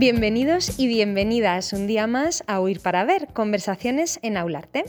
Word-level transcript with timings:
Bienvenidos 0.00 0.78
y 0.78 0.86
bienvenidas 0.86 1.74
un 1.74 1.86
día 1.86 2.06
más 2.06 2.42
a 2.46 2.60
Oír 2.60 2.80
para 2.80 3.04
Ver, 3.04 3.28
conversaciones 3.34 4.18
en 4.22 4.38
Aularte. 4.38 4.86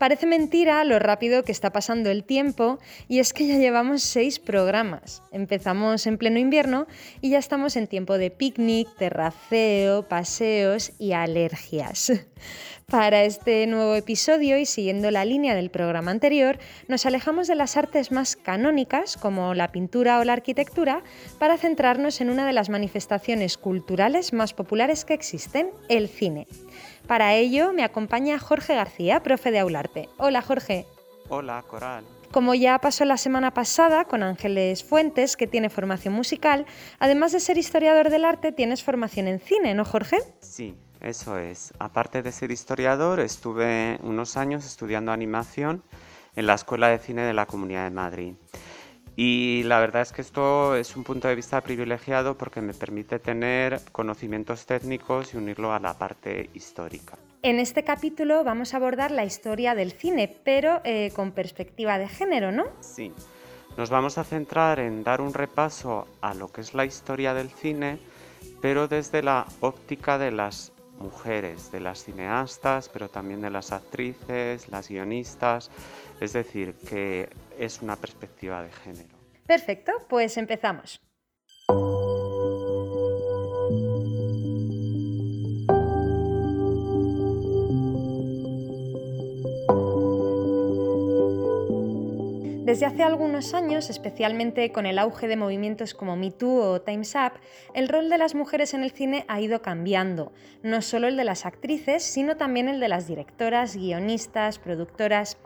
Parece 0.00 0.24
mentira 0.24 0.82
lo 0.84 0.98
rápido 0.98 1.42
que 1.44 1.52
está 1.52 1.72
pasando 1.72 2.08
el 2.08 2.24
tiempo 2.24 2.78
y 3.06 3.18
es 3.18 3.34
que 3.34 3.46
ya 3.46 3.58
llevamos 3.58 4.02
seis 4.02 4.38
programas. 4.38 5.22
Empezamos 5.30 6.06
en 6.06 6.16
pleno 6.16 6.38
invierno 6.38 6.86
y 7.20 7.28
ya 7.28 7.38
estamos 7.38 7.76
en 7.76 7.86
tiempo 7.86 8.16
de 8.16 8.30
picnic, 8.30 8.88
terraceo, 8.96 10.08
paseos 10.08 10.92
y 10.98 11.12
alergias. 11.12 12.12
Para 12.86 13.24
este 13.24 13.66
nuevo 13.66 13.94
episodio 13.94 14.56
y 14.56 14.64
siguiendo 14.64 15.10
la 15.10 15.26
línea 15.26 15.54
del 15.54 15.70
programa 15.70 16.12
anterior, 16.12 16.58
nos 16.88 17.04
alejamos 17.04 17.46
de 17.46 17.56
las 17.56 17.76
artes 17.76 18.10
más 18.10 18.36
canónicas 18.36 19.18
como 19.18 19.52
la 19.52 19.70
pintura 19.70 20.18
o 20.18 20.24
la 20.24 20.32
arquitectura 20.32 21.04
para 21.38 21.58
centrarnos 21.58 22.22
en 22.22 22.30
una 22.30 22.46
de 22.46 22.54
las 22.54 22.70
manifestaciones 22.70 23.58
culturales 23.58 24.32
más 24.32 24.54
populares 24.54 25.04
que 25.04 25.12
existen, 25.12 25.68
el 25.90 26.08
cine. 26.08 26.46
Para 27.10 27.34
ello 27.34 27.72
me 27.72 27.82
acompaña 27.82 28.38
Jorge 28.38 28.76
García, 28.76 29.20
profe 29.20 29.50
de 29.50 29.58
Aularte. 29.58 30.08
Hola 30.16 30.42
Jorge. 30.42 30.86
Hola 31.28 31.64
Coral. 31.66 32.04
Como 32.30 32.54
ya 32.54 32.78
pasó 32.78 33.04
la 33.04 33.16
semana 33.16 33.52
pasada 33.52 34.04
con 34.04 34.22
Ángeles 34.22 34.84
Fuentes, 34.84 35.36
que 35.36 35.48
tiene 35.48 35.70
formación 35.70 36.14
musical, 36.14 36.66
además 37.00 37.32
de 37.32 37.40
ser 37.40 37.58
historiador 37.58 38.10
del 38.10 38.24
arte, 38.24 38.52
tienes 38.52 38.84
formación 38.84 39.26
en 39.26 39.40
cine, 39.40 39.74
¿no 39.74 39.84
Jorge? 39.84 40.18
Sí, 40.38 40.76
eso 41.00 41.36
es. 41.36 41.74
Aparte 41.80 42.22
de 42.22 42.30
ser 42.30 42.52
historiador, 42.52 43.18
estuve 43.18 43.98
unos 44.04 44.36
años 44.36 44.64
estudiando 44.64 45.10
animación 45.10 45.82
en 46.36 46.46
la 46.46 46.54
Escuela 46.54 46.90
de 46.90 47.00
Cine 47.00 47.22
de 47.22 47.34
la 47.34 47.46
Comunidad 47.46 47.82
de 47.82 47.90
Madrid. 47.90 48.34
Y 49.16 49.62
la 49.64 49.80
verdad 49.80 50.02
es 50.02 50.12
que 50.12 50.22
esto 50.22 50.76
es 50.76 50.96
un 50.96 51.04
punto 51.04 51.28
de 51.28 51.34
vista 51.34 51.60
privilegiado 51.60 52.36
porque 52.36 52.60
me 52.60 52.72
permite 52.72 53.18
tener 53.18 53.80
conocimientos 53.92 54.66
técnicos 54.66 55.34
y 55.34 55.36
unirlo 55.36 55.72
a 55.72 55.80
la 55.80 55.98
parte 55.98 56.50
histórica. 56.54 57.18
En 57.42 57.58
este 57.58 57.84
capítulo 57.84 58.44
vamos 58.44 58.74
a 58.74 58.76
abordar 58.76 59.10
la 59.10 59.24
historia 59.24 59.74
del 59.74 59.92
cine, 59.92 60.34
pero 60.44 60.80
eh, 60.84 61.10
con 61.14 61.32
perspectiva 61.32 61.98
de 61.98 62.08
género, 62.08 62.52
¿no? 62.52 62.64
Sí. 62.80 63.12
Nos 63.76 63.88
vamos 63.88 64.18
a 64.18 64.24
centrar 64.24 64.78
en 64.80 65.02
dar 65.04 65.20
un 65.20 65.32
repaso 65.32 66.06
a 66.20 66.34
lo 66.34 66.48
que 66.48 66.60
es 66.60 66.74
la 66.74 66.84
historia 66.84 67.32
del 67.32 67.48
cine, 67.48 67.98
pero 68.60 68.88
desde 68.88 69.22
la 69.22 69.46
óptica 69.60 70.18
de 70.18 70.32
las 70.32 70.72
mujeres, 70.98 71.72
de 71.72 71.80
las 71.80 72.04
cineastas, 72.04 72.90
pero 72.90 73.08
también 73.08 73.40
de 73.40 73.50
las 73.50 73.72
actrices, 73.72 74.68
las 74.68 74.88
guionistas, 74.88 75.70
es 76.20 76.34
decir, 76.34 76.74
que 76.74 77.30
es 77.60 77.82
una 77.82 77.96
perspectiva 77.96 78.62
de 78.62 78.72
género. 78.72 79.18
Perfecto, 79.46 79.92
pues 80.08 80.36
empezamos. 80.38 81.00
Desde 92.64 92.86
hace 92.86 93.02
algunos 93.02 93.52
años, 93.52 93.90
especialmente 93.90 94.70
con 94.70 94.86
el 94.86 95.00
auge 95.00 95.26
de 95.26 95.36
movimientos 95.36 95.92
como 95.92 96.14
Me 96.14 96.30
Too 96.30 96.62
o 96.62 96.80
Time's 96.80 97.16
Up, 97.16 97.32
el 97.74 97.88
rol 97.88 98.08
de 98.08 98.16
las 98.16 98.36
mujeres 98.36 98.74
en 98.74 98.84
el 98.84 98.92
cine 98.92 99.24
ha 99.26 99.40
ido 99.40 99.60
cambiando, 99.60 100.32
no 100.62 100.80
solo 100.80 101.08
el 101.08 101.16
de 101.16 101.24
las 101.24 101.46
actrices, 101.46 102.04
sino 102.04 102.36
también 102.36 102.68
el 102.68 102.78
de 102.78 102.88
las 102.88 103.08
directoras, 103.08 103.74
guionistas, 103.74 104.60
productoras. 104.60 105.36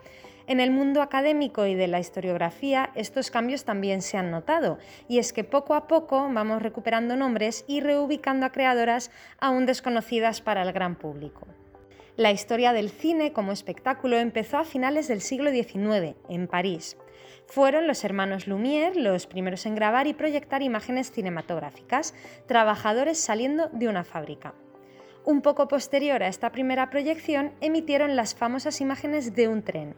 En 0.47 0.59
el 0.59 0.69
mundo 0.69 1.01
académico 1.01 1.65
y 1.65 1.73
de 1.73 1.87
la 1.87 1.99
historiografía 1.99 2.91
estos 2.93 3.31
cambios 3.31 3.65
también 3.65 4.03
se 4.03 4.17
han 4.17 4.29
notado, 4.29 4.77
y 5.07 5.17
es 5.17 5.33
que 5.33 5.43
poco 5.43 5.73
a 5.73 5.87
poco 5.87 6.29
vamos 6.31 6.61
recuperando 6.61 7.15
nombres 7.15 7.65
y 7.67 7.81
reubicando 7.81 8.45
a 8.45 8.51
creadoras 8.51 9.09
aún 9.39 9.65
desconocidas 9.65 10.41
para 10.41 10.61
el 10.61 10.71
gran 10.71 10.95
público. 10.95 11.47
La 12.15 12.31
historia 12.31 12.73
del 12.73 12.91
cine 12.91 13.33
como 13.33 13.51
espectáculo 13.51 14.17
empezó 14.17 14.57
a 14.57 14.65
finales 14.65 15.07
del 15.07 15.21
siglo 15.21 15.49
XIX, 15.49 16.15
en 16.29 16.47
París. 16.47 16.95
Fueron 17.47 17.87
los 17.87 18.03
hermanos 18.03 18.47
Lumière 18.47 18.95
los 18.95 19.25
primeros 19.25 19.65
en 19.65 19.75
grabar 19.75 20.05
y 20.05 20.13
proyectar 20.13 20.61
imágenes 20.61 21.11
cinematográficas, 21.11 22.13
trabajadores 22.47 23.19
saliendo 23.19 23.67
de 23.69 23.87
una 23.87 24.03
fábrica. 24.03 24.53
Un 25.25 25.41
poco 25.41 25.67
posterior 25.67 26.21
a 26.21 26.27
esta 26.27 26.51
primera 26.51 26.91
proyección, 26.91 27.51
emitieron 27.59 28.15
las 28.15 28.35
famosas 28.35 28.79
imágenes 28.79 29.33
de 29.35 29.47
un 29.47 29.63
tren. 29.63 29.95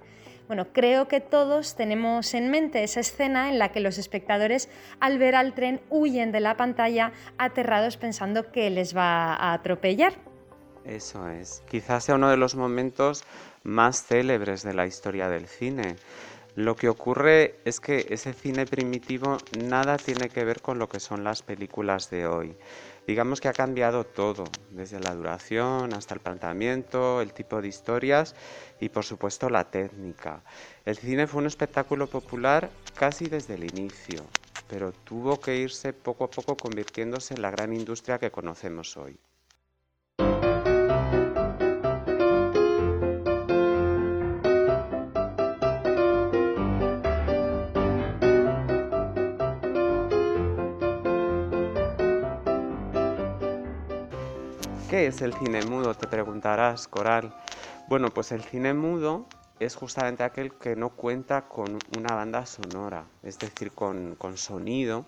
Bueno, 0.47 0.67
creo 0.71 1.09
que 1.09 1.19
todos 1.19 1.75
tenemos 1.75 2.33
en 2.33 2.49
mente 2.49 2.83
esa 2.83 3.01
escena 3.01 3.49
en 3.49 3.59
la 3.59 3.73
que 3.73 3.81
los 3.81 3.97
espectadores 3.97 4.69
al 5.01 5.19
ver 5.19 5.35
al 5.35 5.53
tren 5.53 5.81
huyen 5.89 6.31
de 6.31 6.39
la 6.39 6.55
pantalla 6.55 7.11
aterrados 7.37 7.97
pensando 7.97 8.49
que 8.51 8.69
les 8.69 8.95
va 8.95 9.33
a 9.33 9.53
atropellar. 9.53 10.13
Eso 10.85 11.27
es. 11.27 11.63
Quizás 11.69 12.05
sea 12.05 12.15
uno 12.15 12.29
de 12.29 12.37
los 12.37 12.55
momentos 12.55 13.25
más 13.63 14.05
célebres 14.05 14.63
de 14.63 14.73
la 14.73 14.87
historia 14.87 15.27
del 15.27 15.47
cine. 15.47 15.97
Lo 16.55 16.77
que 16.77 16.87
ocurre 16.87 17.59
es 17.65 17.81
que 17.81 18.07
ese 18.09 18.33
cine 18.33 18.65
primitivo 18.65 19.37
nada 19.61 19.97
tiene 19.97 20.29
que 20.29 20.45
ver 20.45 20.61
con 20.61 20.79
lo 20.79 20.87
que 20.87 21.01
son 21.01 21.25
las 21.25 21.43
películas 21.43 22.09
de 22.09 22.25
hoy. 22.25 22.55
Digamos 23.07 23.39
que 23.39 23.47
ha 23.47 23.53
cambiado 23.53 24.05
todo, 24.05 24.51
desde 24.69 24.99
la 24.99 25.15
duración 25.15 25.93
hasta 25.93 26.13
el 26.13 26.19
planteamiento, 26.19 27.21
el 27.21 27.31
tipo 27.31 27.61
de 27.61 27.69
historias 27.69 28.35
y 28.81 28.89
por 28.89 29.05
supuesto 29.05 29.49
la 29.49 29.71
técnica. 29.71 30.43
El 30.83 30.97
cine 30.97 31.25
fue 31.25 31.39
un 31.39 31.47
espectáculo 31.47 32.09
popular 32.09 32.69
casi 32.95 33.29
desde 33.29 33.55
el 33.55 33.63
inicio, 33.63 34.25
pero 34.67 34.91
tuvo 34.91 35.41
que 35.41 35.55
irse 35.55 35.93
poco 35.93 36.25
a 36.25 36.31
poco 36.33 36.59
convirtiéndose 36.59 37.33
en 37.33 37.41
la 37.41 37.49
gran 37.49 37.71
industria 37.71 38.19
que 38.19 38.29
conocemos 38.29 38.97
hoy. 38.97 39.17
¿Qué 55.07 55.11
es 55.11 55.21
el 55.21 55.31
cine 55.31 55.63
mudo? 55.63 55.93
Te 55.93 56.05
preguntarás, 56.05 56.89
Coral. 56.89 57.31
Bueno, 57.87 58.13
pues 58.13 58.33
el 58.33 58.41
cine 58.41 58.73
mudo 58.73 59.25
es 59.57 59.73
justamente 59.73 60.23
aquel 60.23 60.51
que 60.55 60.75
no 60.75 60.89
cuenta 60.89 61.47
con 61.47 61.79
una 61.95 62.13
banda 62.13 62.45
sonora, 62.45 63.05
es 63.23 63.39
decir, 63.39 63.71
con, 63.71 64.17
sonido, 64.35 65.05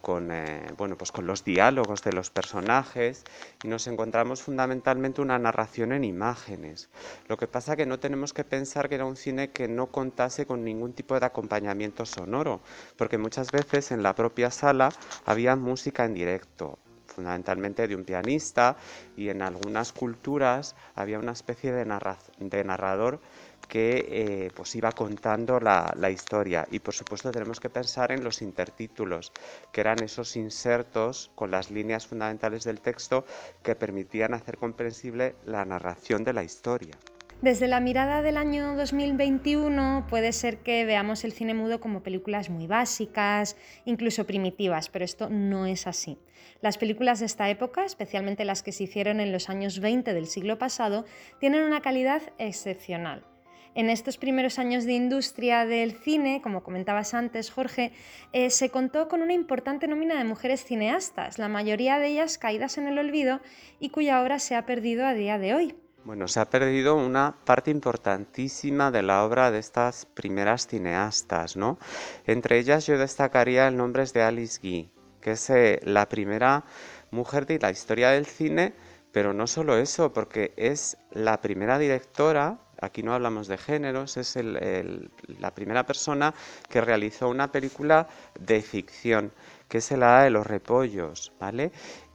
con, 0.00 0.30
eh, 0.30 0.62
bueno, 0.78 0.96
pues 0.96 1.12
con 1.12 1.26
los 1.26 1.44
diálogos 1.44 2.02
de 2.02 2.14
los 2.14 2.30
personajes 2.30 3.26
y 3.62 3.68
nos 3.68 3.86
encontramos 3.86 4.40
fundamentalmente 4.42 5.20
una 5.20 5.38
narración 5.38 5.92
en 5.92 6.04
imágenes. 6.04 6.88
Lo 7.28 7.36
que 7.36 7.46
pasa 7.46 7.76
que 7.76 7.84
no 7.84 7.98
tenemos 7.98 8.32
que 8.32 8.44
pensar 8.44 8.88
que 8.88 8.94
era 8.94 9.04
un 9.04 9.16
cine 9.16 9.50
que 9.50 9.68
no 9.68 9.88
contase 9.88 10.46
con 10.46 10.64
ningún 10.64 10.94
tipo 10.94 11.20
de 11.20 11.26
acompañamiento 11.26 12.06
sonoro, 12.06 12.62
porque 12.96 13.18
muchas 13.18 13.50
veces 13.50 13.92
en 13.92 14.02
la 14.02 14.14
propia 14.14 14.50
sala 14.50 14.94
había 15.26 15.54
música 15.54 16.06
en 16.06 16.14
directo, 16.14 16.78
fundamentalmente 17.14 17.86
de 17.86 17.94
un 17.94 18.04
pianista 18.04 18.76
y 19.16 19.28
en 19.28 19.42
algunas 19.42 19.92
culturas 19.92 20.76
había 20.94 21.18
una 21.18 21.32
especie 21.32 21.72
de, 21.72 21.84
narrador 21.84 23.20
que 23.68 24.06
eh, 24.08 24.50
pues 24.54 24.74
iba 24.74 24.92
contando 24.92 25.58
la, 25.58 26.10
historia 26.10 26.66
y 26.70 26.80
por 26.80 26.94
supuesto 26.94 27.32
tenemos 27.32 27.60
que 27.60 27.70
pensar 27.70 28.12
en 28.12 28.22
los 28.22 28.42
intertítulos 28.42 29.32
que 29.72 29.80
eran 29.80 30.02
esos 30.02 30.36
insertos 30.36 31.30
con 31.34 31.50
las 31.50 31.70
líneas 31.70 32.06
fundamentales 32.06 32.64
del 32.64 32.80
texto 32.80 33.24
que 33.62 33.74
permitían 33.74 34.34
hacer 34.34 34.58
comprensible 34.58 35.36
la 35.46 35.64
narración 35.64 36.24
de 36.24 36.32
la 36.34 36.42
historia. 36.42 36.98
Desde 37.44 37.68
la 37.68 37.78
mirada 37.78 38.22
del 38.22 38.38
año 38.38 38.74
2021 38.74 40.06
puede 40.08 40.32
ser 40.32 40.60
que 40.60 40.86
veamos 40.86 41.24
el 41.24 41.32
cine 41.32 41.52
mudo 41.52 41.78
como 41.78 42.02
películas 42.02 42.48
muy 42.48 42.66
básicas, 42.66 43.58
incluso 43.84 44.24
primitivas, 44.24 44.88
pero 44.88 45.04
esto 45.04 45.28
no 45.28 45.66
es 45.66 45.86
así. 45.86 46.16
Las 46.62 46.78
películas 46.78 47.20
de 47.20 47.26
esta 47.26 47.50
época, 47.50 47.84
especialmente 47.84 48.46
las 48.46 48.62
que 48.62 48.72
se 48.72 48.84
hicieron 48.84 49.20
en 49.20 49.30
los 49.30 49.50
años 49.50 49.80
20 49.80 50.14
del 50.14 50.26
siglo 50.26 50.56
pasado, 50.56 51.04
tienen 51.38 51.64
una 51.64 51.82
calidad 51.82 52.22
excepcional. 52.38 53.26
En 53.74 53.90
estos 53.90 54.16
primeros 54.16 54.58
años 54.58 54.86
de 54.86 54.94
industria 54.94 55.66
del 55.66 55.92
cine, 55.92 56.40
como 56.42 56.62
comentabas 56.62 57.12
antes, 57.12 57.50
Jorge, 57.50 57.92
eh, 58.32 58.48
se 58.48 58.70
contó 58.70 59.06
con 59.06 59.20
una 59.20 59.34
importante 59.34 59.86
nómina 59.86 60.16
de 60.16 60.24
mujeres 60.24 60.64
cineastas, 60.64 61.38
la 61.38 61.48
mayoría 61.48 61.98
de 61.98 62.06
ellas 62.06 62.38
caídas 62.38 62.78
en 62.78 62.86
el 62.86 62.98
olvido 62.98 63.42
y 63.80 63.90
cuya 63.90 64.22
obra 64.22 64.38
se 64.38 64.54
ha 64.54 64.64
perdido 64.64 65.04
a 65.04 65.12
día 65.12 65.38
de 65.38 65.52
hoy. 65.52 65.74
Bueno, 66.04 66.28
se 66.28 66.38
ha 66.38 66.44
perdido 66.50 66.96
una 66.96 67.34
parte 67.46 67.70
importantísima 67.70 68.90
de 68.90 69.02
la 69.02 69.24
obra 69.24 69.50
de 69.50 69.58
estas 69.58 70.04
primeras 70.04 70.66
cineastas, 70.66 71.56
¿no? 71.56 71.78
Entre 72.26 72.58
ellas 72.58 72.84
yo 72.86 72.98
destacaría 72.98 73.66
el 73.68 73.78
nombre 73.78 74.04
de 74.04 74.22
Alice 74.22 74.60
Guy, 74.62 74.90
que 75.22 75.30
es 75.32 75.48
eh, 75.48 75.80
la 75.82 76.06
primera 76.10 76.64
mujer 77.10 77.46
de 77.46 77.58
la 77.58 77.70
historia 77.70 78.10
del 78.10 78.26
cine, 78.26 78.74
pero 79.12 79.32
no 79.32 79.46
solo 79.46 79.78
eso, 79.78 80.12
porque 80.12 80.52
es 80.58 80.98
la 81.10 81.40
primera 81.40 81.78
directora, 81.78 82.58
aquí 82.82 83.02
no 83.02 83.14
hablamos 83.14 83.48
de 83.48 83.56
géneros, 83.56 84.18
es 84.18 84.36
la 84.36 85.54
primera 85.54 85.86
persona 85.86 86.34
que 86.68 86.82
realizó 86.82 87.30
una 87.30 87.50
película 87.50 88.08
de 88.38 88.60
ficción, 88.60 89.32
que 89.68 89.78
es 89.78 89.90
el 89.90 90.00
de 90.00 90.30
los 90.30 90.46
Repollos, 90.46 91.32
¿vale? 91.40 91.72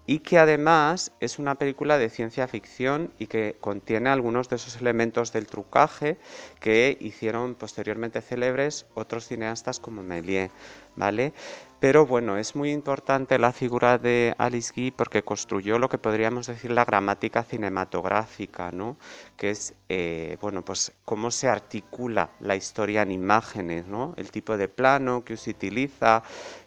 Y 0.09 0.21
que 0.21 0.39
además 0.39 1.11
es 1.19 1.37
una 1.37 1.53
película 1.53 1.99
de 1.99 2.09
ciencia 2.09 2.47
ficción 2.47 3.13
y 3.19 3.27
que 3.27 3.57
contiene 3.61 4.09
algunos 4.09 4.49
de 4.49 4.55
esos 4.55 4.75
elementos 4.77 5.31
del 5.31 5.45
trucaje 5.45 6.17
que 6.59 6.97
hicieron 6.99 7.53
posteriormente 7.53 8.19
célebres 8.21 8.87
otros 8.95 9.27
cineastas 9.27 9.79
como 9.79 10.01
Méliès, 10.01 10.49
¿vale? 10.99 11.33
Pero 11.79 12.05
bueno, 12.05 12.37
es 12.37 12.57
muy 12.57 12.71
importante 12.71 13.39
la 13.39 13.53
figura 13.53 13.97
de 13.97 14.35
Alice 14.37 14.73
Guy 14.75 14.91
porque 14.91 15.23
construyó 15.23 15.79
lo 15.79 15.87
que 15.87 15.97
podríamos 15.97 16.47
decir 16.47 16.71
la 16.71 16.83
gramática 16.83 17.41
cinematográfica, 17.41 18.69
¿no? 18.71 18.97
que 19.37 19.51
es 19.51 19.73
eh, 19.87 20.37
bueno, 20.41 20.65
pues 20.65 20.91
cómo 21.05 21.31
se 21.31 21.47
articula 21.47 22.31
la 22.41 22.57
historia 22.57 23.03
en 23.03 23.11
imágenes, 23.11 23.87
¿no? 23.87 24.13
el 24.17 24.29
tipo 24.29 24.57
de 24.57 24.67
plano 24.67 25.23
que 25.23 25.37
se 25.37 25.51
utiliza, 25.51 26.21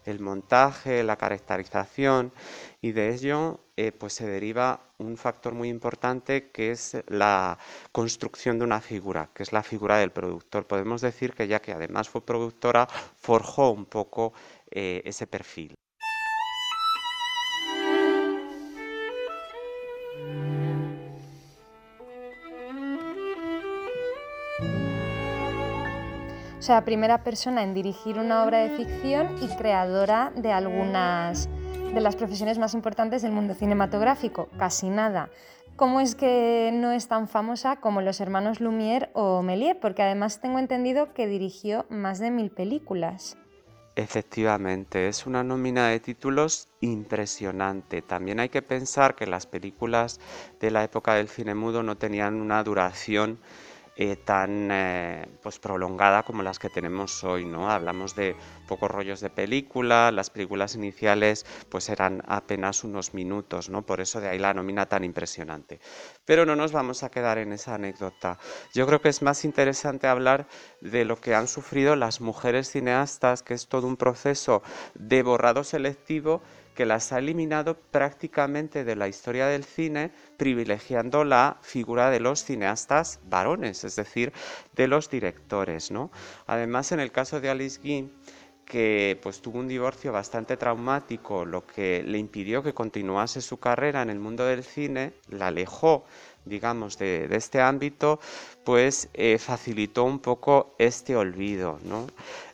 el 0.07 0.19
montaje, 0.19 1.03
la 1.03 1.17
caracterización, 1.17 2.33
y 2.81 2.93
de 2.93 3.13
ello 3.13 3.61
eh, 3.77 3.93
pues 3.93 4.13
se 4.13 4.27
deriva 4.27 4.81
un 4.99 5.17
factor 5.17 5.55
muy 5.55 5.69
importante 5.69 6.51
que 6.51 6.73
es 6.73 6.97
la 7.09 7.59
construcción 7.91 8.59
de 8.59 8.65
una 8.65 8.81
figura, 8.81 9.31
que 9.33 9.43
es 9.43 9.53
la 9.53 9.63
figura 9.63 9.97
del 9.97 10.11
productor. 10.11 10.67
Podemos 10.67 11.01
decir 11.01 11.33
que 11.33 11.49
ya 11.49 11.61
que 11.61 11.73
además 11.73 12.09
fue 12.09 12.25
productora, 12.25 12.87
forjó 12.87 13.71
un 13.71 13.87
poco 13.87 14.35
eh, 14.71 15.01
ese 15.05 15.27
perfil. 15.27 15.75
O 26.59 26.65
sea, 26.65 26.85
primera 26.85 27.25
persona 27.25 27.65
en 27.65 27.75
dirigir 27.75 28.19
una 28.19 28.45
obra 28.45 28.59
de 28.59 28.77
ficción 28.77 29.37
y 29.43 29.49
creadora 29.57 30.31
de 30.37 30.53
algunas 30.53 31.49
de 31.93 32.01
las 32.01 32.17
profesiones 32.17 32.59
más 32.59 32.75
importantes 32.75 33.23
del 33.23 33.33
mundo 33.33 33.55
cinematográfico, 33.55 34.49
casi 34.59 34.89
nada. 34.89 35.29
¿Cómo 35.77 36.01
es 36.01 36.15
que 36.15 36.71
no 36.73 36.93
es 36.93 37.09
tan 37.09 37.29
famosa 37.29 37.77
como 37.77 38.01
los 38.01 38.21
hermanos 38.21 38.61
Lumière 38.61 39.11
o 39.15 39.43
Méliès? 39.43 39.77
Porque 39.77 40.03
además 40.03 40.41
tengo 40.41 40.59
entendido 40.59 41.13
que 41.13 41.27
dirigió 41.27 41.87
más 41.91 42.19
de 42.19 42.31
mil 42.31 42.51
películas. 42.51 43.37
Efectivamente, 43.95 45.09
es 45.09 45.27
una 45.27 45.45
nómina 45.45 45.89
de 45.89 46.01
títulos 46.01 46.69
impresionante. 46.81 48.01
También 48.01 48.41
hay 48.41 48.49
que 48.49 48.63
pensar 48.63 49.15
que 49.15 49.27
las 49.27 49.47
películas 49.47 50.19
de 50.61 50.71
la 50.71 50.85
época 50.85 51.15
del 51.15 51.29
cine 51.29 51.55
mudo 51.55 51.83
no 51.83 51.99
tenían 51.99 52.41
una 52.41 52.63
duración 52.65 53.39
eh, 54.05 54.17
tan 54.17 54.69
eh, 54.73 55.29
pues 55.45 55.61
prolongada 55.61 56.25
como 56.25 56.43
las 56.43 56.59
que 56.59 56.69
tenemos 56.69 57.23
hoy, 57.23 57.45
¿no? 57.45 57.71
Hablamos 57.71 58.17
de 58.17 58.35
pocos 58.67 58.91
rollos 58.91 59.21
de 59.21 59.31
película, 59.31 60.11
las 60.11 60.29
películas 60.29 60.75
iniciales 60.75 61.47
pues 61.69 61.89
eran 61.89 62.21
apenas 62.27 62.83
unos 62.83 63.15
minutos, 63.15 63.71
¿no? 63.71 63.83
Por 63.87 64.01
eso 64.01 64.21
de 64.21 64.29
ahí 64.29 64.41
la 64.41 64.55
nómina 64.55 64.87
tan 64.87 65.05
impresionante. 65.05 65.79
Pero 66.25 66.45
no 66.45 66.57
nos 66.57 66.73
vamos 66.73 67.05
a 67.05 67.13
quedar 67.13 67.39
en 67.39 67.53
esa 67.53 67.77
anécdota. 67.77 68.41
Yo 68.75 68.89
creo 68.89 69.01
que 69.01 69.09
es 69.09 69.23
más 69.23 69.45
interesante 69.45 70.09
hablar 70.09 70.49
de 70.81 71.05
lo 71.05 71.21
que 71.21 71.37
han 71.37 71.47
sufrido 71.47 71.95
las 71.95 72.21
mujeres 72.21 72.73
cineastas, 72.73 73.45
que 73.45 73.55
es 73.55 73.69
todo 73.69 73.87
un 73.87 73.97
proceso 73.97 74.65
de 74.97 75.23
borrado 75.23 75.63
selectivo 75.63 76.43
que 76.75 76.87
las 76.87 77.13
ha 77.13 77.19
eliminado 77.19 77.77
prácticamente 77.77 78.85
de 78.85 78.97
la 78.97 79.09
historia 79.09 79.47
del 79.47 79.65
cine, 79.65 80.11
privilegiando 80.37 81.25
la 81.25 81.59
figura 81.63 82.11
de 82.11 82.21
los 82.21 82.45
cineastas 82.45 83.21
varones, 83.29 83.85
es 83.85 83.97
decir, 83.97 84.33
de 84.75 84.89
los 84.89 85.11
directores. 85.11 85.91
¿no? 85.91 86.11
Además, 86.47 86.93
en 86.93 87.01
el 87.01 87.13
caso 87.13 87.41
de 87.41 87.51
Alice 87.51 87.81
Guy, 87.83 88.11
que 88.65 89.19
pues 89.23 89.43
tuvo 89.43 89.59
un 89.59 89.69
divorcio 89.69 90.13
bastante 90.13 90.57
traumático, 90.57 91.45
lo 91.45 91.67
que 91.67 92.03
le 92.07 92.19
impidió 92.19 92.63
que 92.63 92.73
continuase 92.73 93.41
su 93.41 93.59
carrera 93.59 94.03
en 94.03 94.11
el 94.11 94.19
mundo 94.19 94.47
del 94.47 94.65
cine, 94.65 95.15
la 95.29 95.49
alejó 95.49 96.05
digamos, 96.45 96.99
de, 96.99 97.29
este 97.31 97.61
ámbito, 97.61 98.21
pues 98.65 99.09
eh, 99.15 99.39
facilitó 99.39 100.05
un 100.05 100.19
poco 100.19 100.75
este 100.79 101.17
olvido. 101.17 101.79
¿no? 101.85 102.07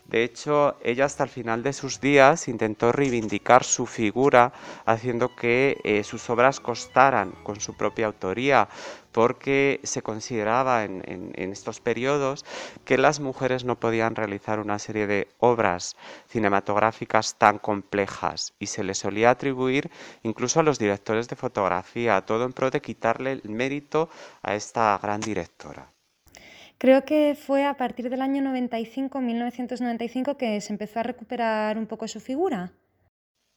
De 0.09 0.25
hecho, 0.25 0.79
ella 0.83 1.05
hasta 1.05 1.25
el 1.25 1.29
final 1.29 1.63
de 1.63 1.75
sus 1.75 2.01
días 2.01 2.49
intentó 2.49 2.93
reivindicar 2.93 3.63
su 3.63 3.85
figura 3.85 4.55
haciendo 4.87 5.37
que 5.37 5.79
eh, 5.85 6.03
sus 6.03 6.31
obras 6.31 6.61
costaran 6.61 7.33
con 7.43 7.61
su 7.61 7.77
propia 7.77 8.07
autoría, 8.07 8.71
porque 9.13 9.81
se 9.83 10.01
consideraba 10.01 10.85
en, 10.85 11.03
en, 11.07 11.53
estos 11.53 11.81
periodos 11.81 12.47
que 12.87 12.97
las 12.97 13.21
mujeres 13.21 13.65
no 13.65 13.79
podían 13.79 14.15
realizar 14.15 14.61
una 14.61 14.79
serie 14.79 15.07
de 15.07 15.29
obras 15.39 15.95
cinematográficas 16.27 17.37
tan 17.37 17.59
complejas 17.59 18.55
y 18.59 18.67
se 18.67 18.85
les 18.85 18.97
solía 18.97 19.29
atribuir 19.29 19.91
incluso 20.23 20.61
a 20.61 20.63
los 20.63 20.79
directores 20.79 21.29
de 21.29 21.37
fotografía, 21.37 22.25
todo 22.25 22.47
en 22.47 22.55
pro 22.55 22.71
de 22.71 22.81
quitarle 22.81 23.33
el 23.33 23.51
mérito 23.51 24.09
a 24.43 24.55
esta 24.55 24.99
gran 25.03 25.21
directora. 25.21 25.98
Creo 26.79 27.05
que 27.05 27.35
fue 27.35 27.67
a 27.67 27.77
partir 27.77 28.09
del 28.09 28.23
año 28.23 28.41
95, 28.41 29.21
1995, 29.21 30.37
que 30.37 30.61
se 30.61 30.73
empezó 30.73 31.01
a 31.01 31.03
recuperar 31.03 31.77
un 31.77 31.89
poco 31.89 32.07
su 32.07 32.21
figura. 32.21 32.73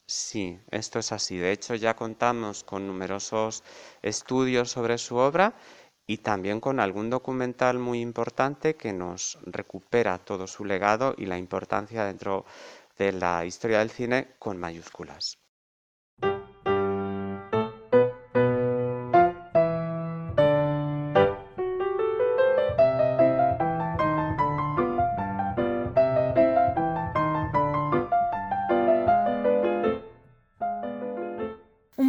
Sí, 0.07 0.59
esto 0.71 0.97
es 0.99 1.11
así. 1.11 1.37
De 1.37 1.51
hecho, 1.51 1.75
ya 1.75 1.95
contamos 1.95 2.63
con 2.63 2.87
numerosos 2.87 3.63
estudios 4.01 4.71
sobre 4.71 4.97
su 4.97 5.17
obra 5.17 5.53
y 6.07 6.17
también 6.17 6.59
con 6.59 6.79
algún 6.79 7.11
documental 7.11 7.77
muy 7.77 8.01
importante 8.01 8.75
que 8.75 8.91
nos 8.91 9.37
recupera 9.45 10.17
todo 10.17 10.47
su 10.47 10.65
legado 10.65 11.13
y 11.17 11.27
la 11.27 11.37
importancia 11.37 12.03
dentro 12.05 12.45
de 12.97 13.11
la 13.11 13.45
historia 13.45 13.79
del 13.79 13.91
cine 13.91 14.35
con 14.39 14.57
mayúsculas. 14.57 15.40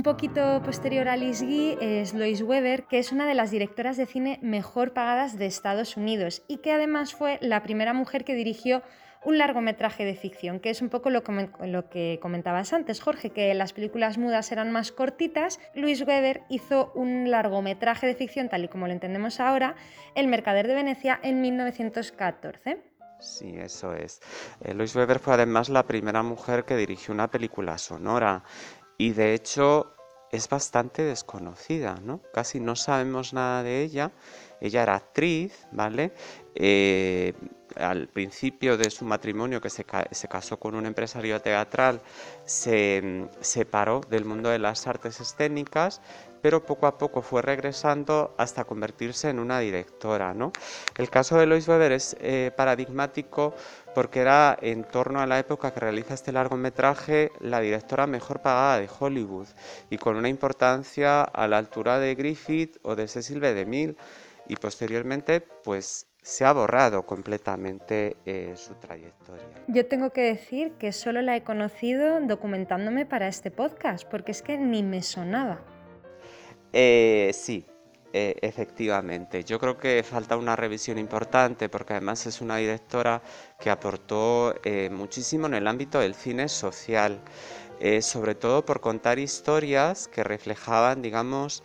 Poquito 0.02 0.62
posterior 0.64 1.08
a 1.08 1.16
Liz 1.16 1.42
Guy 1.42 1.78
es 1.80 2.14
Lois 2.14 2.42
Weber, 2.42 2.84
que 2.84 2.98
es 2.98 3.12
una 3.12 3.26
de 3.26 3.34
las 3.34 3.50
directoras 3.50 3.96
de 3.96 4.06
cine 4.06 4.38
mejor 4.42 4.92
pagadas 4.92 5.38
de 5.38 5.46
Estados 5.46 5.96
Unidos 5.96 6.42
y 6.48 6.58
que 6.58 6.72
además 6.72 7.14
fue 7.14 7.38
la 7.40 7.62
primera 7.62 7.92
mujer 7.92 8.24
que 8.24 8.34
dirigió 8.34 8.82
un 9.24 9.38
largometraje 9.38 10.04
de 10.04 10.14
ficción, 10.14 10.58
que 10.58 10.70
es 10.70 10.82
un 10.82 10.88
poco 10.88 11.10
lo, 11.10 11.22
que 11.22 12.18
comentabas 12.20 12.72
antes, 12.72 13.00
Jorge, 13.00 13.30
que 13.30 13.54
las 13.54 13.72
películas 13.72 14.18
mudas 14.18 14.50
eran 14.50 14.72
más 14.72 14.90
cortitas. 14.90 15.60
Luis 15.74 16.02
Weber 16.02 16.42
hizo 16.48 16.90
un 16.94 17.30
largometraje 17.30 18.06
de 18.06 18.14
ficción, 18.14 18.48
tal 18.48 18.64
y 18.64 18.68
como 18.68 18.88
lo 18.88 18.92
entendemos 18.92 19.38
ahora, 19.38 19.76
El 20.14 20.26
Mercader 20.26 20.66
de 20.66 20.74
Venecia, 20.74 21.20
en 21.22 21.40
1914. 21.40 22.82
Sí, 23.20 23.54
eso 23.56 23.94
es. 23.94 24.20
Eh, 24.62 24.74
Luis 24.74 24.96
Weber 24.96 25.20
fue 25.20 25.34
además 25.34 25.68
la 25.68 25.84
primera 25.84 26.24
mujer 26.24 26.64
que 26.64 26.76
dirigió 26.76 27.14
una 27.14 27.30
película 27.30 27.78
sonora 27.78 28.42
y 28.98 29.12
de 29.12 29.34
hecho 29.34 29.94
es 30.32 30.48
bastante 30.48 31.02
desconocida, 31.02 31.96
¿no? 32.02 32.20
Casi 32.32 32.58
no 32.58 32.74
sabemos 32.74 33.34
nada 33.34 33.62
de 33.62 33.82
ella. 33.82 34.12
Ella 34.62 34.82
era 34.82 34.94
actriz, 34.94 35.66
¿vale? 35.72 36.12
Eh, 36.54 37.34
al 37.76 38.08
principio 38.08 38.78
de 38.78 38.90
su 38.90 39.04
matrimonio, 39.04 39.60
que 39.60 39.68
se, 39.68 39.84
se, 40.10 40.28
casó 40.28 40.58
con 40.58 40.74
un 40.74 40.86
empresario 40.86 41.40
teatral, 41.42 42.00
se 42.46 43.02
mm, 43.02 43.42
separó 43.42 44.00
del 44.08 44.24
mundo 44.24 44.48
de 44.48 44.58
las 44.58 44.86
artes 44.86 45.20
escénicas, 45.20 46.00
pero 46.42 46.66
poco 46.66 46.86
a 46.86 46.98
poco 46.98 47.22
fue 47.22 47.40
regresando 47.40 48.34
hasta 48.36 48.64
convertirse 48.64 49.30
en 49.30 49.38
una 49.38 49.60
directora. 49.60 50.34
¿no? 50.34 50.52
El 50.98 51.08
caso 51.08 51.38
de 51.38 51.46
Lois 51.46 51.66
Weber 51.68 51.92
es 51.92 52.16
eh, 52.20 52.50
paradigmático 52.54 53.54
porque 53.94 54.20
era 54.20 54.58
en 54.60 54.84
torno 54.84 55.20
a 55.20 55.26
la 55.26 55.38
época 55.38 55.72
que 55.72 55.80
realiza 55.80 56.14
este 56.14 56.32
largometraje 56.32 57.30
la 57.40 57.60
directora 57.60 58.06
mejor 58.06 58.40
pagada 58.40 58.80
de 58.80 58.88
Hollywood 58.98 59.46
y 59.88 59.98
con 59.98 60.16
una 60.16 60.28
importancia 60.28 61.22
a 61.22 61.46
la 61.46 61.58
altura 61.58 61.98
de 61.98 62.14
Griffith 62.14 62.78
o 62.82 62.96
de 62.96 63.08
Cecil 63.08 63.40
B. 63.40 63.54
DeMille 63.54 63.96
y 64.48 64.56
posteriormente 64.56 65.40
pues 65.40 66.06
se 66.22 66.44
ha 66.44 66.52
borrado 66.52 67.04
completamente 67.04 68.16
eh, 68.24 68.52
su 68.54 68.74
trayectoria. 68.74 69.44
Yo 69.66 69.86
tengo 69.86 70.10
que 70.10 70.22
decir 70.22 70.72
que 70.78 70.92
solo 70.92 71.20
la 71.20 71.36
he 71.36 71.42
conocido 71.42 72.20
documentándome 72.20 73.06
para 73.06 73.26
este 73.26 73.50
podcast, 73.50 74.06
porque 74.08 74.30
es 74.30 74.42
que 74.42 74.56
ni 74.56 74.82
me 74.84 75.02
sonaba. 75.02 75.60
Eh, 76.72 77.30
sí, 77.34 77.66
eh, 78.12 78.36
efectivamente. 78.42 79.44
Yo 79.44 79.58
creo 79.58 79.78
que 79.78 80.02
falta 80.02 80.36
una 80.36 80.56
revisión 80.56 80.98
importante 80.98 81.68
porque 81.68 81.94
además 81.94 82.26
es 82.26 82.40
una 82.40 82.56
directora 82.56 83.22
que 83.60 83.70
aportó 83.70 84.54
muchísimo 84.90 85.46
en 85.46 85.54
el 85.54 85.66
ámbito 85.66 86.00
del 86.00 86.14
cine 86.14 86.48
social, 86.48 87.20
sobre 88.00 88.34
todo 88.34 88.64
por 88.64 88.80
contar 88.80 89.18
historias 89.18 90.08
que 90.08 90.22
reflejaban, 90.24 91.02
digamos, 91.02 91.62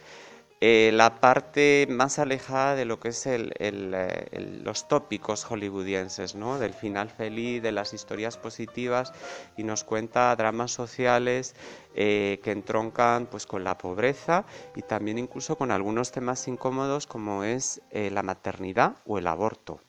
eh, 0.59 0.91
la 0.93 1.19
parte 1.19 1.85
más 1.87 2.17
alejada 2.17 2.75
de 2.75 2.85
lo 2.85 2.99
que 2.99 3.09
es 3.09 3.27
eh, 3.27 4.61
los 4.63 4.87
tópicos 4.87 5.45
hollywoodienses, 5.45 6.33
¿no? 6.33 6.57
del 6.57 6.73
final 6.73 7.09
feliz, 7.09 7.61
de 7.61 7.71
las 7.71 7.93
historias 7.93 8.37
positivas 8.37 9.13
y 9.55 9.63
nos 9.63 9.83
cuenta 9.83 10.35
dramas 10.35 10.71
sociales 10.71 11.55
eh, 11.95 12.39
que 12.43 12.51
entroncan 12.51 13.27
pues, 13.27 13.45
con 13.45 13.63
la 13.63 13.77
pobreza 13.77 14.45
y 14.75 14.81
también 14.81 15.19
incluso 15.19 15.57
con 15.57 15.71
algunos 15.71 16.11
temas 16.11 16.47
incómodos 16.47 17.05
como 17.05 17.43
es 17.43 17.81
la 17.91 18.23
maternidad 18.23 18.95
o 19.05 19.19
el 19.19 19.27
aborto. 19.27 19.79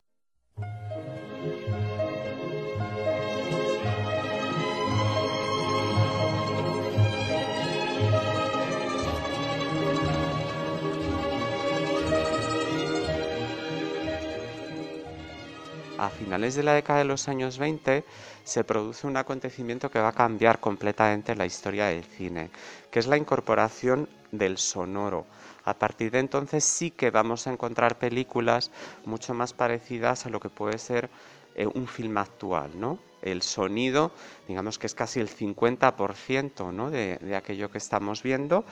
A 15.99 16.11
finales 16.11 16.55
de 16.55 16.62
la 16.62 16.75
década 16.75 17.00
de 17.00 17.05
los 17.05 17.28
años 17.28 17.59
20 17.59 18.05
se 18.45 18.64
produce 18.64 19.07
un 19.07 19.17
acontecimiento 19.17 19.90
que 19.90 20.00
va 20.00 20.09
a 20.09 20.12
cambiar 20.12 20.61
completamente 20.61 21.35
la 21.35 21.45
historia 21.45 21.87
del 21.87 22.05
cine, 22.05 22.50
que 22.90 23.00
es 23.00 23.07
la 23.07 23.17
incorporación 23.17 24.09
del 24.31 24.59
sonoro. 24.59 25.26
A 25.64 25.75
partir 25.75 26.11
de 26.11 26.21
entonces 26.21 26.64
sí 26.64 26.90
que 26.90 27.11
vamos 27.11 27.47
a 27.47 27.52
encontrar 27.52 27.99
películas 27.99 28.71
mucho 29.05 29.35
más 29.35 29.52
parecidas 29.52 30.25
a 30.25 30.31
lo 30.31 30.40
que 30.40 30.49
puede 30.49 30.78
ser 30.78 31.11
eh, 31.55 31.67
un 31.67 31.87
film 31.87 32.17
actual, 32.17 32.71
¿no? 32.78 32.99
El 33.22 33.42
sonido, 33.42 34.12
digamos 34.46 34.78
que 34.78 34.87
es 34.87 34.94
casi 34.94 35.20
el 35.20 35.28
50% 35.28 36.72
¿no? 36.72 36.90
de, 36.90 37.18
aquello 37.37 37.70
que 37.70 37.78
estamos 37.78 38.22
viendo 38.22 38.64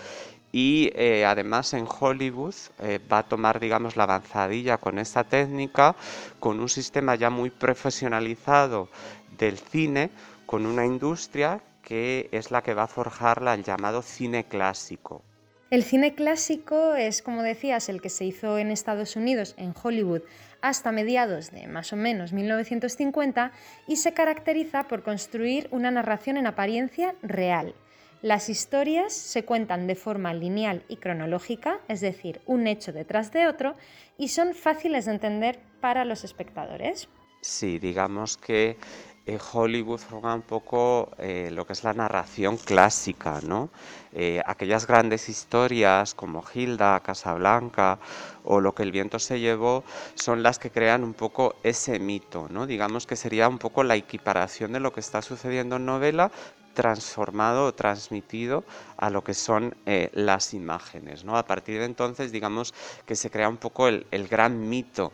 y 0.53 0.91
eh, 0.95 1.25
además 1.25 1.75
en 1.75 1.87
Hollywood 1.89 2.55
eh, 2.81 3.01
va 3.13 3.19
a 3.19 3.23
tomar 3.25 3.59
digamos 3.61 3.97
la 3.97 4.05
avanzadilla 4.05 4.79
con 4.79 4.99
esta 4.99 5.25
técnica 5.25 5.97
con 6.39 6.61
un 6.61 6.69
sistema 6.69 7.15
ya 7.17 7.31
muy 7.31 7.51
profesionalizado 7.51 8.89
del 9.37 9.59
cine 9.59 10.11
con 10.47 10.65
una 10.65 10.87
industria 10.87 11.61
que 11.83 12.29
es 12.33 12.51
la 12.51 12.63
que 12.63 12.75
va 12.75 12.85
a 12.85 12.89
forjarla 12.89 13.55
el 13.55 13.63
llamado 13.63 14.03
cine 14.03 14.45
clásico. 14.45 15.23
El 15.71 15.85
cine 15.85 16.15
clásico 16.15 16.95
es, 16.95 17.23
como 17.23 17.43
decías, 17.43 17.89
el 17.89 18.01
que 18.01 18.09
se 18.09 18.25
hizo 18.25 18.59
en 18.59 18.71
Estados 18.71 19.15
Unidos, 19.17 19.55
en 19.57 19.73
Hollywood, 19.81 20.23
hasta 20.61 20.93
mediados 20.93 21.51
de 21.51 21.67
más 21.67 21.93
o 21.93 21.97
menos 21.97 22.33
1950 22.33 23.53
y 23.87 23.97
se 23.97 24.13
caracteriza 24.13 24.85
por 24.85 25.03
construir 25.03 25.69
una 25.71 25.91
narración 25.91 26.37
en 26.37 26.47
apariencia 26.47 27.15
real, 27.23 27.75
las 28.23 28.49
historias 28.49 29.13
se 29.13 29.45
cuentan 29.45 29.87
de 29.87 29.95
forma 29.95 30.33
lineal 30.33 30.83
y 30.89 30.97
cronológica, 30.97 31.81
es 31.87 32.01
decir, 32.01 32.41
un 32.47 32.67
hecho 32.67 32.93
detrás 32.93 33.31
de 33.31 33.47
otro, 33.47 33.77
y 34.17 34.29
son 34.29 34.55
fáciles 34.55 35.05
de 35.05 35.13
entender 35.13 35.61
para 35.81 36.05
los 36.05 36.25
espectadores. 36.25 37.09
Sí, 37.43 37.79
digamos 37.79 38.39
que 38.39 38.79
eh, 39.27 39.39
Hollywood 39.53 39.99
forma 39.99 40.33
un 40.35 40.43
poco 40.43 41.11
eh, 41.19 41.51
lo 41.53 41.67
que 41.67 41.73
es 41.73 41.83
la 41.83 41.93
narración 41.93 42.57
clásica, 42.59 43.41
¿no? 43.43 43.71
Eh, 44.13 44.41
aquellas 44.47 44.87
grandes 44.87 45.29
historias 45.29 46.15
como 46.15 46.45
Hilda, 46.55 47.01
Casablanca 47.01 47.99
o 48.45 48.61
Lo 48.61 48.73
que 48.73 48.85
el 48.85 48.93
viento 48.93 49.19
se 49.19 49.41
llevó 49.41 49.83
son 50.15 50.45
las 50.45 50.61
que 50.61 50.71
crean 50.71 51.03
un 51.03 51.15
poco 51.15 51.57
ese 51.65 51.99
mito, 51.99 52.47
¿no? 52.49 52.69
Digamos 52.69 53.05
que 53.05 53.17
sería 53.17 53.49
un 53.49 53.59
poco 53.59 53.83
la 53.83 53.97
equiparación 53.97 54.73
de 54.73 54.79
lo 54.79 54.93
que 54.93 55.01
está 55.01 55.21
sucediendo 55.23 55.77
en 55.77 55.87
novela, 55.87 56.31
transformado 56.75 57.67
o 57.67 57.75
transmitido 57.75 58.63
a 58.97 59.11
lo 59.11 59.25
que 59.25 59.35
son 59.35 59.75
las 60.13 60.55
imágenes. 60.55 61.25
¿no? 61.25 61.37
A 61.37 61.47
partir 61.47 61.81
de 61.81 61.87
entonces, 61.87 62.31
digamos 62.31 62.75
que 63.07 63.17
se 63.17 63.31
crea 63.31 63.49
un 63.49 63.57
poco 63.57 63.89
el, 63.89 64.29
gran 64.29 64.69
mito 64.69 65.13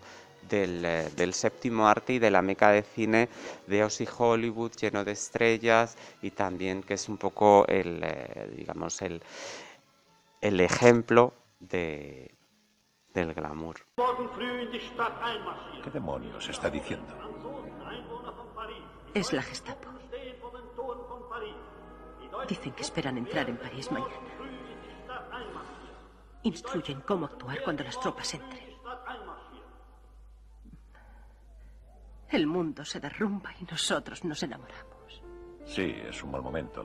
eh, 0.50 1.10
del, 1.16 1.34
séptimo 1.34 1.88
arte 1.88 2.14
y 2.14 2.18
de 2.18 2.30
la 2.30 2.42
meca 2.42 2.70
de 2.70 2.82
cine 2.82 3.28
de 3.66 3.84
Ozzy 3.84 4.06
Hollywood 4.18 4.72
lleno 4.72 5.04
de 5.04 5.12
estrellas 5.12 5.96
y 6.20 6.30
también 6.30 6.82
que 6.82 6.94
es 6.94 7.08
un 7.08 7.16
poco 7.16 7.66
el, 7.68 8.00
eh, 8.02 8.52
digamos, 8.56 9.00
el, 9.02 9.22
el 10.40 10.60
ejemplo 10.60 11.32
de, 11.60 12.34
del 13.14 13.32
glamour. 13.34 13.76
¿Qué 15.82 15.90
demonios 15.90 16.48
está 16.48 16.70
diciendo? 16.70 17.14
Es 19.14 19.32
la 19.32 19.42
Gestapo. 19.42 19.88
Dicen 22.48 22.72
que 22.72 22.82
esperan 22.82 23.18
entrar 23.18 23.48
en 23.48 23.56
París 23.56 23.90
mañana. 23.92 24.12
Instruyen 26.42 27.00
cómo 27.02 27.26
actuar 27.26 27.62
cuando 27.62 27.84
las 27.84 28.00
tropas 28.00 28.34
entren. 28.34 28.71
El 32.32 32.46
mundo 32.46 32.82
se 32.82 32.98
derrumba 32.98 33.50
y 33.60 33.64
nosotros 33.70 34.24
nos 34.24 34.42
enamoramos. 34.42 35.22
Sí, 35.66 35.94
es 36.08 36.24
un 36.24 36.30
mal 36.30 36.40
momento. 36.40 36.82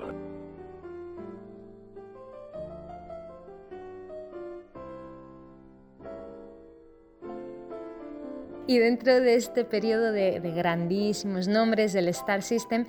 Y 8.67 8.77
dentro 8.79 9.21
de 9.21 9.35
este 9.35 9.63
periodo 9.63 10.11
de, 10.11 10.41
de, 10.41 10.51
grandísimos 10.51 11.47
nombres 11.47 11.93
del 11.93 12.09
Star 12.09 12.41
System, 12.41 12.85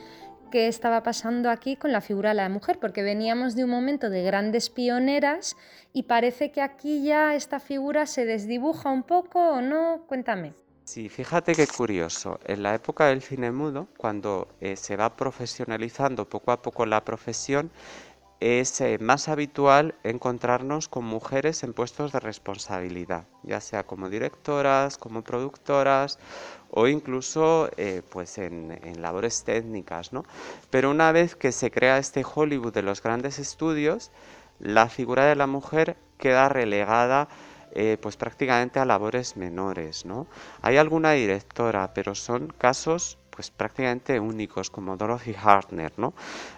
qué 0.51 0.67
estaba 0.67 1.05
pasando 1.05 1.51
aquí 1.51 1.77
con 1.77 1.93
la 1.93 2.01
figura 2.01 2.31
de 2.31 2.37
la 2.37 2.49
mujer, 2.49 2.81
porque 2.81 3.03
veníamos 3.03 3.55
de 3.55 3.63
un 3.63 3.71
momento 3.71 4.11
de 4.11 4.25
grandes 4.25 4.69
pioneras 4.69 5.57
y 5.93 6.03
parece 6.03 6.51
que 6.51 6.63
aquí 6.63 7.05
ya 7.05 7.37
esta 7.37 7.61
figura 7.61 8.07
se 8.07 8.25
desdibuja 8.25 8.91
un 8.91 9.05
poco 9.05 9.39
o 9.39 9.61
no. 9.61 10.03
Cuéntame. 10.09 10.55
Sí, 10.89 11.11
fíjate 11.11 11.55
qué 11.55 11.69
curioso. 11.69 12.41
En 12.47 12.63
la 12.63 12.75
época 12.75 13.09
del 13.09 13.21
cine 13.21 13.53
mudo, 13.53 13.89
cuando 13.99 14.49
eh, 14.63 14.75
se 14.75 14.97
va 14.97 15.17
profesionalizando 15.17 16.27
poco 16.27 16.51
a 16.51 16.63
poco 16.63 16.87
la 16.87 17.05
profesión, 17.05 17.71
es 18.41 18.81
eh, 18.81 18.97
más 18.99 19.29
habitual 19.29 19.97
encontrarnos 20.03 20.89
con 20.89 21.05
mujeres 21.05 21.63
en 21.63 21.75
puestos 21.75 22.13
de 22.13 22.21
responsabilidad, 22.21 23.27
ya 23.43 23.61
sea 23.61 23.83
como 23.83 24.09
directoras, 24.09 24.97
como 24.97 25.21
productoras 25.21 26.19
o 26.71 26.89
incluso 26.89 27.69
eh, 27.77 28.01
pues 28.09 28.39
en, 28.39 28.79
labores 29.03 29.45
técnicas. 29.45 30.15
¿no? 30.15 30.25
Pero 30.71 30.91
una 30.91 31.13
vez 31.13 31.37
que 31.37 31.53
se 31.53 31.71
crea 31.71 31.99
este 31.99 32.25
Hollywood 32.25 32.73
de 32.73 32.81
los 32.81 33.03
grandes 33.03 33.39
estudios, 33.39 34.11
la 34.59 34.89
figura 34.89 35.27
de 35.27 35.37
la 35.37 35.47
mujer 35.47 35.99
queda 36.17 36.49
relegada 36.49 37.29
eh, 37.73 37.99
pues 38.01 38.17
prácticamente 38.17 38.79
a 38.81 38.85
labores 38.85 39.37
menores. 39.37 40.05
¿no? 40.05 40.27
Hay 40.63 40.77
alguna 40.77 41.13
directora, 41.13 41.93
pero 41.95 42.15
son 42.15 42.49
casos 42.49 43.19
pues 43.31 43.53
prácticamente 43.53 44.19
únicos 44.19 44.69
como 44.69 44.97
Dorothy 44.97 45.35
Hartner. 45.41 45.93
¿no? 45.97 46.13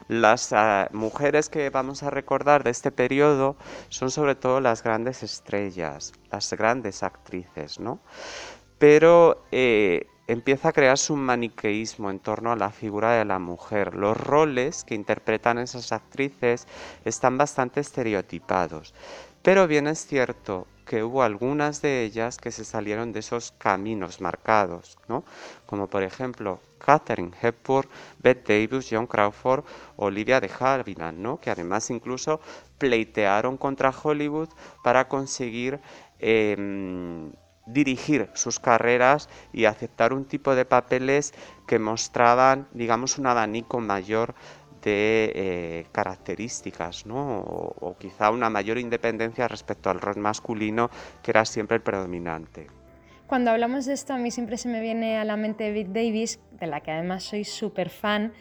Las 0.09 0.53
ah, 0.53 0.89
mujeres 0.93 1.49
que 1.49 1.69
vamos 1.71 2.03
a 2.03 2.11
recordar 2.11 2.65
de 2.65 2.71
este 2.71 2.91
periodo 2.91 3.57
son 3.89 4.11
sobre 4.11 4.35
todo 4.35 4.61
las 4.61 4.83
grandes 4.83 5.23
estrellas, 5.23 6.13
las 6.31 6.53
grandes 6.55 7.03
actrices. 7.03 7.79
¿no? 7.79 8.01
Pero 8.79 9.45
eh, 9.53 10.07
empieza 10.27 10.69
a 10.69 10.73
crearse 10.73 11.13
un 11.13 11.21
maniqueísmo 11.21 12.09
en 12.09 12.21
torno 12.21 12.53
a 12.53 12.57
la 12.57 12.71
figura 12.71 13.13
de 13.13 13.25
la 13.25 13.39
mujer. 13.41 13.95
Los 13.95 14.17
roles 14.17 14.85
que 14.85 14.95
interpretan 14.95 15.59
esas 15.59 15.91
actrices 15.91 16.69
están 17.05 17.37
bastante 17.37 17.81
estereotipados. 17.81 18.95
Pero 19.43 19.67
bien 19.67 19.89
es 19.89 20.07
cierto 20.07 20.69
que 20.91 21.05
hubo 21.05 21.23
algunas 21.23 21.83
de 21.83 22.03
ellas 22.03 22.37
que 22.37 22.51
se 22.51 22.65
salieron 22.65 23.13
de 23.13 23.21
esos 23.21 23.53
caminos 23.53 24.21
marcados, 24.21 24.99
¿no? 25.07 25.23
como 25.65 25.87
por 25.87 26.03
ejemplo 26.03 26.59
Catherine 26.85 27.31
Hepburn, 27.41 27.89
Bette 28.19 28.67
Davis, 28.67 28.89
John 28.91 29.07
Crawford, 29.07 29.63
Olivia 29.95 30.41
de 30.41 30.51
Havilland, 30.59 31.17
¿no? 31.17 31.39
que 31.39 31.51
además 31.51 31.91
incluso 31.91 32.41
pleitearon 32.79 33.57
contra 33.57 33.93
Hollywood 33.93 34.49
para 34.83 35.07
conseguir 35.07 35.79
em, 36.19 37.31
dirigir 37.67 38.29
sus 38.35 38.59
carreras 38.59 39.29
y 39.53 39.67
aceptar 39.67 40.13
un 40.13 40.25
tipo 40.25 40.57
de 40.57 40.65
papeles 40.65 41.35
que 41.69 41.79
mostraban, 41.79 42.67
digamos, 42.73 43.17
un 43.17 43.29
abanico 43.29 43.79
mayor 43.79 44.35
de 44.83 45.33
eh, 45.35 45.87
características, 45.93 47.07
¿no? 47.07 47.41
O, 47.41 47.97
quizá 47.99 48.31
una 48.31 48.51
mayor 48.51 48.79
independencia 48.79 49.49
respecto 49.49 49.91
al 49.91 50.01
rol 50.01 50.17
masculino 50.17 50.91
que 51.23 51.31
era 51.31 51.45
siempre 51.45 51.77
el 51.77 51.83
predominante. 51.83 52.67
Cuando 53.27 53.51
hablamos 53.51 53.87
de 53.87 53.93
esto, 53.93 54.13
a 54.13 54.19
mí 54.19 54.31
siempre 54.31 54.57
se 54.57 54.69
me 54.69 54.81
viene 54.81 55.17
a 55.17 55.25
la 55.25 55.37
mente 55.37 55.65
David 55.65 55.89
Davis, 55.89 56.41
de 56.59 56.67
la 56.67 56.81
que 56.81 56.91
además 56.91 57.23
soy 57.23 57.45
súper 57.45 57.91
fan. 57.91 58.33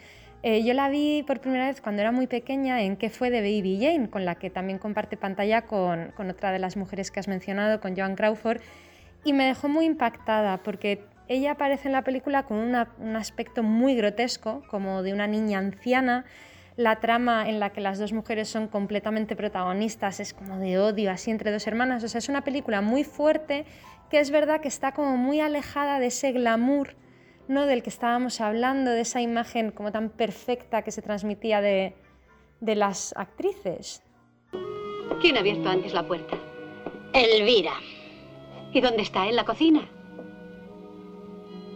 Eh, 0.42 0.64
yo 0.64 0.72
la 0.72 0.88
vi 0.88 1.22
por 1.22 1.40
primera 1.40 1.66
vez 1.66 1.80
cuando 1.80 2.00
era 2.00 2.12
muy 2.12 2.26
pequeña 2.26 2.80
en 2.80 2.96
¿Qué 2.96 3.10
fue 3.10 3.30
de 3.30 3.40
Baby 3.40 3.78
Jane?, 3.80 4.08
con 4.08 4.24
la 4.24 4.36
que 4.36 4.48
también 4.48 4.78
comparte 4.78 5.16
pantalla 5.16 5.62
con, 5.62 6.12
con 6.16 6.30
otra 6.30 6.50
de 6.50 6.58
las 6.58 6.76
mujeres 6.76 7.10
que 7.10 7.20
has 7.20 7.28
mencionado, 7.28 7.80
con 7.80 7.94
Joan 7.94 8.16
Crawford, 8.16 8.60
y 9.22 9.34
me 9.34 9.44
dejó 9.44 9.68
muy 9.68 9.84
impactada 9.84 10.62
porque 10.62 11.04
ella 11.30 11.52
aparece 11.52 11.86
en 11.86 11.92
la 11.92 12.02
película 12.02 12.42
con 12.42 12.58
un 12.58 13.14
aspecto 13.14 13.62
muy 13.62 13.94
grotesco, 13.94 14.64
como 14.68 15.04
de 15.04 15.12
una 15.12 15.28
niña 15.28 15.60
anciana. 15.60 16.24
La 16.74 16.96
trama 16.96 17.48
en 17.48 17.60
la 17.60 17.70
que 17.70 17.80
las 17.80 18.00
dos 18.00 18.12
mujeres 18.12 18.48
son 18.48 18.66
completamente 18.66 19.36
protagonistas 19.36 20.18
es 20.18 20.34
como 20.34 20.58
de 20.58 20.80
odio, 20.80 21.08
así 21.12 21.30
entre 21.30 21.52
dos 21.52 21.68
hermanas. 21.68 22.02
O 22.02 22.08
sea, 22.08 22.18
es 22.18 22.28
una 22.28 22.42
película 22.42 22.80
muy 22.80 23.04
fuerte 23.04 23.64
que 24.10 24.18
es 24.18 24.32
verdad 24.32 24.60
que 24.60 24.66
está 24.66 24.90
como 24.90 25.16
muy 25.16 25.38
alejada 25.38 26.00
de 26.00 26.06
ese 26.06 26.32
glamour 26.32 26.96
¿no? 27.46 27.66
del 27.66 27.84
que 27.84 27.90
estábamos 27.90 28.40
hablando, 28.40 28.90
de 28.90 29.02
esa 29.02 29.20
imagen 29.20 29.70
como 29.70 29.92
tan 29.92 30.10
perfecta 30.10 30.82
que 30.82 30.90
se 30.90 31.00
transmitía 31.00 31.60
de, 31.60 31.94
de 32.58 32.74
las 32.74 33.14
actrices. 33.16 34.02
¿Quién 35.20 35.36
ha 35.36 35.40
abierto 35.40 35.68
antes 35.68 35.94
la 35.94 36.02
puerta? 36.02 36.36
Elvira. 37.12 37.74
¿Y 38.72 38.80
dónde 38.80 39.02
está? 39.02 39.28
¿En 39.28 39.36
la 39.36 39.44
cocina? 39.44 39.88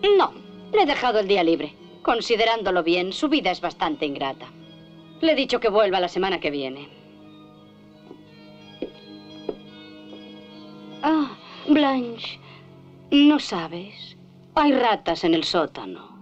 No, 0.04 0.32
le 0.72 0.82
he 0.82 0.86
dejado 0.86 1.20
el 1.20 1.28
día 1.28 1.42
libre. 1.42 1.74
Considerándolo 2.02 2.82
bien, 2.82 3.12
su 3.12 3.28
vida 3.28 3.50
es 3.50 3.60
bastante 3.60 4.04
ingrata. 4.04 4.46
Le 5.20 5.32
he 5.32 5.34
dicho 5.34 5.58
que 5.58 5.70
vuelva 5.70 6.00
la 6.00 6.08
semana 6.08 6.38
que 6.38 6.50
viene. 6.50 6.88
Ah, 11.02 11.36
Blanche, 11.66 12.38
¿no 13.10 13.38
sabes? 13.38 14.16
Hay 14.54 14.72
ratas 14.72 15.24
en 15.24 15.34
el 15.34 15.44
sótano. 15.44 16.14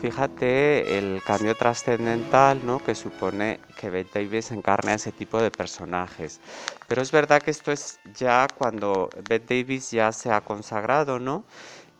Fíjate 0.00 0.96
el 0.96 1.22
cambio 1.22 1.54
trascendental 1.56 2.64
¿no? 2.64 2.82
que 2.82 2.94
supone 2.94 3.60
que 3.76 3.90
Bette 3.90 4.20
Davis 4.20 4.50
encarne 4.50 4.92
a 4.92 4.94
ese 4.94 5.12
tipo 5.12 5.38
de 5.42 5.50
personajes. 5.50 6.40
Pero 6.88 7.02
es 7.02 7.12
verdad 7.12 7.42
que 7.42 7.50
esto 7.50 7.70
es 7.70 8.00
ya 8.14 8.48
cuando 8.56 9.10
Bette 9.22 9.62
Davis 9.62 9.90
ya 9.90 10.10
se 10.12 10.32
ha 10.32 10.40
consagrado, 10.40 11.18
¿no? 11.18 11.44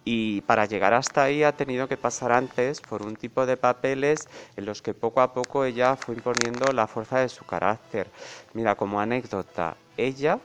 Y 0.04 0.40
para 0.42 0.64
llegar 0.66 0.94
hasta 0.94 1.24
ahí 1.24 1.42
ha 1.42 1.56
tenido 1.56 1.88
que 1.88 1.98
pasar 1.98 2.32
antes 2.32 2.80
por 2.82 3.02
un 3.02 3.16
tipo 3.16 3.44
de 3.46 3.58
papeles 3.58 4.28
en 4.56 4.64
los 4.64 4.80
que 4.82 4.94
poco 4.94 5.20
a 5.20 5.34
poco 5.34 5.64
ella 5.66 5.96
fue 5.96 6.14
imponiendo 6.14 6.72
la 6.72 6.86
fuerza 6.86 7.18
de 7.20 7.28
su 7.28 7.44
carácter. 7.44 8.10
Mira, 8.54 8.76
como 8.76 9.00
anécdota, 9.00 9.76
ella, 9.98 10.40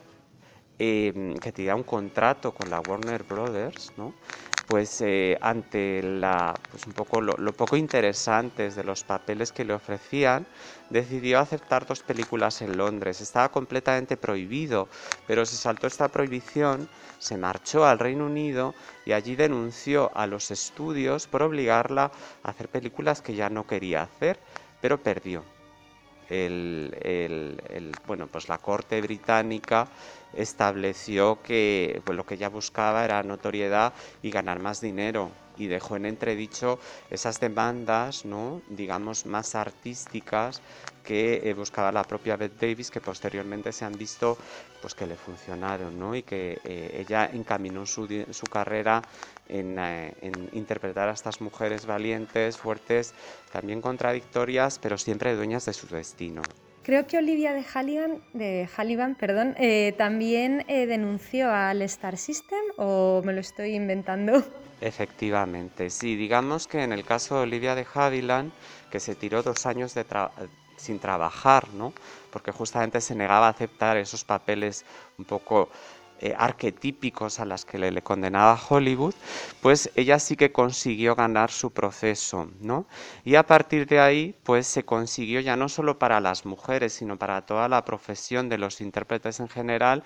eh, 0.79 1.39
que 1.41 1.51
tenía 1.53 1.75
un 1.75 1.83
contrato 1.83 2.53
con 2.53 2.69
la 2.69 2.81
Warner 2.81 3.23
Brothers, 3.23 3.93
¿no? 3.97 4.13
Pues 4.67 4.99
eh, 5.01 5.37
ante 5.41 6.01
la, 6.01 6.59
pues 6.71 6.87
un 6.87 6.93
poco 6.93 7.21
lo, 7.21 7.53
poco 7.53 7.77
interesantes 7.77 8.75
de 8.75 8.83
los 8.83 9.03
papeles 9.03 9.51
que 9.51 9.65
le 9.65 9.73
ofrecían, 9.73 10.47
decidió 10.89 11.39
aceptar 11.39 11.85
dos 11.85 12.01
películas 12.01 12.61
en 12.61 12.77
Londres. 12.77 13.21
Estaba 13.21 13.49
completamente 13.49 14.17
prohibido, 14.17 14.89
pero 15.27 15.45
se 15.45 15.55
saltó 15.55 15.87
esta 15.87 16.09
prohibición, 16.09 16.89
se 17.19 17.37
marchó 17.37 17.85
al 17.85 17.99
Reino 17.99 18.25
Unido 18.25 18.73
y 19.05 19.11
allí 19.11 19.35
denunció 19.35 20.11
a 20.15 20.27
los 20.27 20.51
estudios 20.51 21.27
por 21.27 21.43
obligarla 21.43 22.11
a 22.43 22.49
hacer 22.49 22.69
películas 22.69 23.21
que 23.21 23.35
ya 23.35 23.49
no 23.49 23.67
quería 23.67 24.03
hacer, 24.03 24.39
pero 24.81 25.01
perdió. 25.01 25.54
El, 26.29 27.95
bueno, 28.07 28.27
pues 28.27 28.49
la 28.49 28.57
corte 28.57 29.01
británica 29.01 29.87
estableció 30.33 31.41
que 31.41 32.01
pues, 32.05 32.15
lo 32.15 32.25
que 32.25 32.35
ella 32.35 32.49
buscaba 32.49 33.05
era 33.05 33.23
notoriedad 33.23 33.93
y 34.21 34.31
ganar 34.31 34.59
más 34.59 34.81
dinero 34.81 35.31
y 35.57 35.67
dejó 35.67 35.95
en 35.95 36.05
entredicho 36.05 36.79
esas 37.09 37.39
demandas, 37.39 38.25
¿no? 38.25 38.61
digamos, 38.69 39.25
más 39.25 39.55
artísticas 39.55 40.61
que 41.05 41.53
buscaba 41.55 41.91
la 41.91 42.03
propia 42.03 42.35
Bette 42.35 42.67
Davis, 42.67 42.91
que 42.91 42.99
posteriormente 42.99 43.71
se 43.71 43.85
han 43.85 43.93
visto 43.93 44.37
pues, 44.81 44.93
que 44.93 45.05
le 45.05 45.15
funcionaron, 45.15 45.97
¿no? 45.97 46.15
y 46.15 46.23
que 46.23 46.59
eh, 46.63 46.97
ella 46.99 47.29
encaminó 47.31 47.85
su, 47.85 48.25
su 48.31 48.45
carrera 48.47 49.01
en, 49.47 49.77
eh, 49.79 50.13
en, 50.21 50.49
interpretar 50.53 51.07
a 51.07 51.13
estas 51.13 51.39
mujeres 51.39 51.85
valientes, 51.85 52.57
fuertes, 52.57 53.13
también 53.51 53.81
contradictorias, 53.81 54.79
pero 54.79 54.97
siempre 54.97 55.35
dueñas 55.35 55.65
de 55.65 55.73
su 55.73 55.87
destino. 55.87 56.41
Creo 56.85 57.07
que 57.07 57.17
Olivia 57.17 57.51
de 57.51 57.63
Halligan, 57.63 58.21
de 58.33 58.69
Hallivan, 58.77 59.15
perdón, 59.15 59.55
eh, 59.57 59.95
también 59.97 60.63
eh, 60.67 60.85
denunció 60.85 61.51
al 61.51 61.81
Star 61.81 62.15
System 62.15 62.59
o 62.77 63.23
me 63.25 63.33
lo 63.33 63.39
estoy 63.39 63.73
inventando. 63.73 64.43
Efectivamente, 64.81 65.89
sí, 65.89 66.15
digamos 66.15 66.67
que 66.67 66.83
en 66.83 66.91
el 66.91 67.03
caso 67.03 67.37
de 67.37 67.41
Olivia 67.41 67.73
de 67.73 67.87
Havilland, 67.91 68.51
que 68.91 68.99
se 68.99 69.15
tiró 69.15 69.41
dos 69.41 69.65
años 69.65 69.95
de 69.95 70.05
sin 70.77 70.99
trabajar, 70.99 71.67
¿no? 71.73 71.93
porque 72.35 72.51
justamente 72.51 72.99
se 72.99 73.15
negaba 73.15 73.47
a 73.47 73.51
aceptar 73.51 73.95
esos 73.95 74.25
papeles 74.25 74.83
un 75.17 75.23
poco 75.23 75.69
eh, 76.19 76.35
arquetípicos 76.37 77.39
a 77.39 77.45
las 77.45 77.63
que 77.63 77.77
le, 77.77 78.01
condenaba 78.01 78.59
Hollywood, 78.59 79.13
pues 79.61 79.89
ella 79.95 80.19
sí 80.19 80.35
que 80.35 80.51
consiguió 80.51 81.15
ganar 81.15 81.49
su 81.49 81.71
proceso, 81.71 82.49
¿no? 82.59 82.87
Y 83.23 83.35
a 83.35 83.43
partir 83.43 83.87
de 83.87 84.01
ahí, 84.01 84.35
pues 84.43 84.67
se 84.67 84.83
consiguió 84.83 85.39
ya 85.39 85.55
no 85.55 85.69
solo 85.69 85.97
para 85.97 86.19
las 86.19 86.45
mujeres, 86.45 86.91
sino 86.91 87.17
para 87.17 87.45
toda 87.45 87.69
la 87.69 87.85
profesión 87.85 88.49
de 88.49 88.57
los 88.57 88.81
intérpretes 88.81 89.39
en 89.39 89.47
general, 89.47 90.03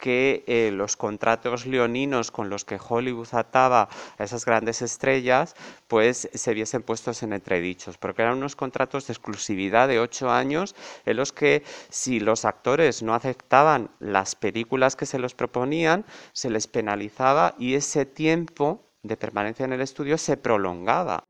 que 0.00 0.42
eh, 0.46 0.70
los 0.72 0.96
contratos 0.96 1.66
leoninos 1.66 2.30
con 2.30 2.50
los 2.50 2.64
que 2.64 2.78
Hollywood 2.80 3.28
ataba 3.32 3.88
a 4.18 4.24
esas 4.24 4.44
grandes 4.44 4.82
estrellas, 4.82 5.54
pues 5.86 6.28
se 6.32 6.54
viesen 6.54 6.82
puestos 6.82 7.22
en 7.22 7.32
entredichos, 7.32 7.98
porque 7.98 8.22
eran 8.22 8.38
unos 8.38 8.56
contratos 8.56 9.06
de 9.06 9.12
exclusividad 9.12 9.86
de 9.86 10.00
ocho 10.00 10.30
años 10.30 10.74
en 11.06 11.16
los 11.16 11.32
que 11.32 11.62
si 11.90 12.18
los 12.18 12.44
actores 12.44 13.02
no 13.02 13.14
aceptaban 13.14 13.90
las 14.00 14.34
películas 14.34 14.96
que 14.96 15.06
se 15.06 15.18
los 15.18 15.34
proponían, 15.34 16.04
se 16.32 16.50
les 16.50 16.66
penalizaba 16.66 17.54
y 17.58 17.74
ese 17.74 18.06
tiempo 18.06 18.82
de 19.02 19.16
permanencia 19.16 19.64
en 19.64 19.72
el 19.72 19.80
estudio 19.80 20.18
se 20.18 20.36
prolongaba. 20.36 21.24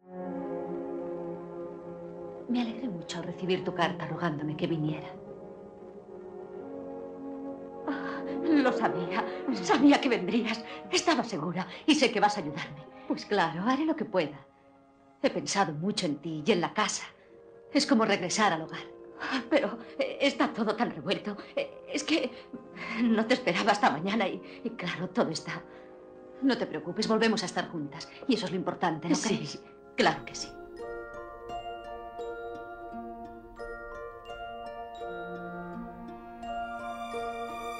Me 2.49 2.63
alegré 2.63 2.89
mucho 2.89 3.19
al 3.19 3.25
recibir 3.25 3.65
tu 3.65 3.75
carta 3.75 4.07
rogándome 4.07 4.57
que 4.57 4.67
viniera. 4.67 5.09
Lo 8.45 8.73
sabía. 8.73 9.25
Sabía 9.55 10.01
que 10.01 10.09
vendrías. 10.09 10.65
Estaba 10.91 11.25
segura. 11.25 11.67
Y 11.87 11.95
sé 11.95 12.11
que 12.11 12.21
vas 12.21 12.37
a 12.37 12.41
ayudarme. 12.41 12.85
Pues 13.09 13.25
claro, 13.27 13.63
haré 13.63 13.85
lo 13.85 13.97
que 13.97 14.05
pueda. 14.05 14.47
He 15.23 15.31
pensado 15.31 15.73
mucho 15.73 16.07
en 16.07 16.17
ti 16.17 16.43
y 16.47 16.53
en 16.53 16.61
la 16.61 16.73
casa. 16.73 17.05
Es 17.73 17.87
como 17.87 18.05
regresar 18.05 18.53
al 18.53 18.63
hogar. 18.63 18.81
Pero 19.51 19.79
está 19.99 20.53
todo 20.53 20.75
tan 20.75 20.91
revuelto. 20.91 21.37
Es 21.93 22.05
que 22.05 22.31
no 23.03 23.27
te 23.27 23.35
esperaba 23.35 23.73
hasta 23.73 23.91
mañana 23.91 24.27
y, 24.29 24.41
claro, 24.77 25.09
todo 25.11 25.31
está... 25.31 25.63
No 26.43 26.57
te 26.57 26.67
preocupes, 26.67 27.07
volvemos 27.07 27.43
a 27.43 27.47
estar 27.47 27.69
juntas. 27.69 28.09
Y 28.27 28.35
eso 28.35 28.47
es 28.47 28.53
lo 28.53 28.57
importante, 28.57 29.09
¿no 29.09 29.15
sí, 29.15 29.37
crees? 29.37 29.63
Claro 29.97 30.25
que 30.25 30.35
sí. 30.35 30.49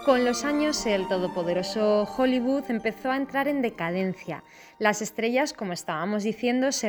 Con 0.05 0.25
los 0.25 0.45
años, 0.45 0.87
el 0.87 1.07
todopoderoso 1.09 2.09
Hollywood 2.17 2.71
empezó 2.71 3.11
a 3.11 3.19
entrar 3.19 3.49
en 3.49 3.61
decadencia. 3.61 4.43
Las 4.79 5.03
estrellas, 5.03 5.53
como 5.53 5.75
estábamos 5.75 6.23
diciendo, 6.23 6.73
se, 6.73 6.89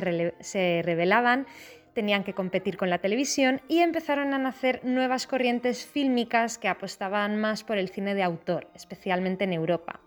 revelaban, 0.81 1.45
tenían 1.93 2.23
que 2.23 2.33
competir 2.33 2.77
con 2.77 2.89
la 2.89 2.99
televisión 2.99 3.61
y 3.67 3.79
empezaron 3.79 4.33
a 4.33 4.37
nacer 4.37 4.79
nuevas 4.85 5.27
corrientes 5.27 5.85
fílmicas 5.85 6.57
que 6.57 6.69
apostaban 6.69 7.35
más 7.35 7.65
por 7.65 7.77
el 7.77 7.89
cine 7.89 8.15
de 8.15 8.23
autor, 8.23 8.69
especialmente 8.75 9.43
en 9.43 9.53
Europa. 9.53 9.99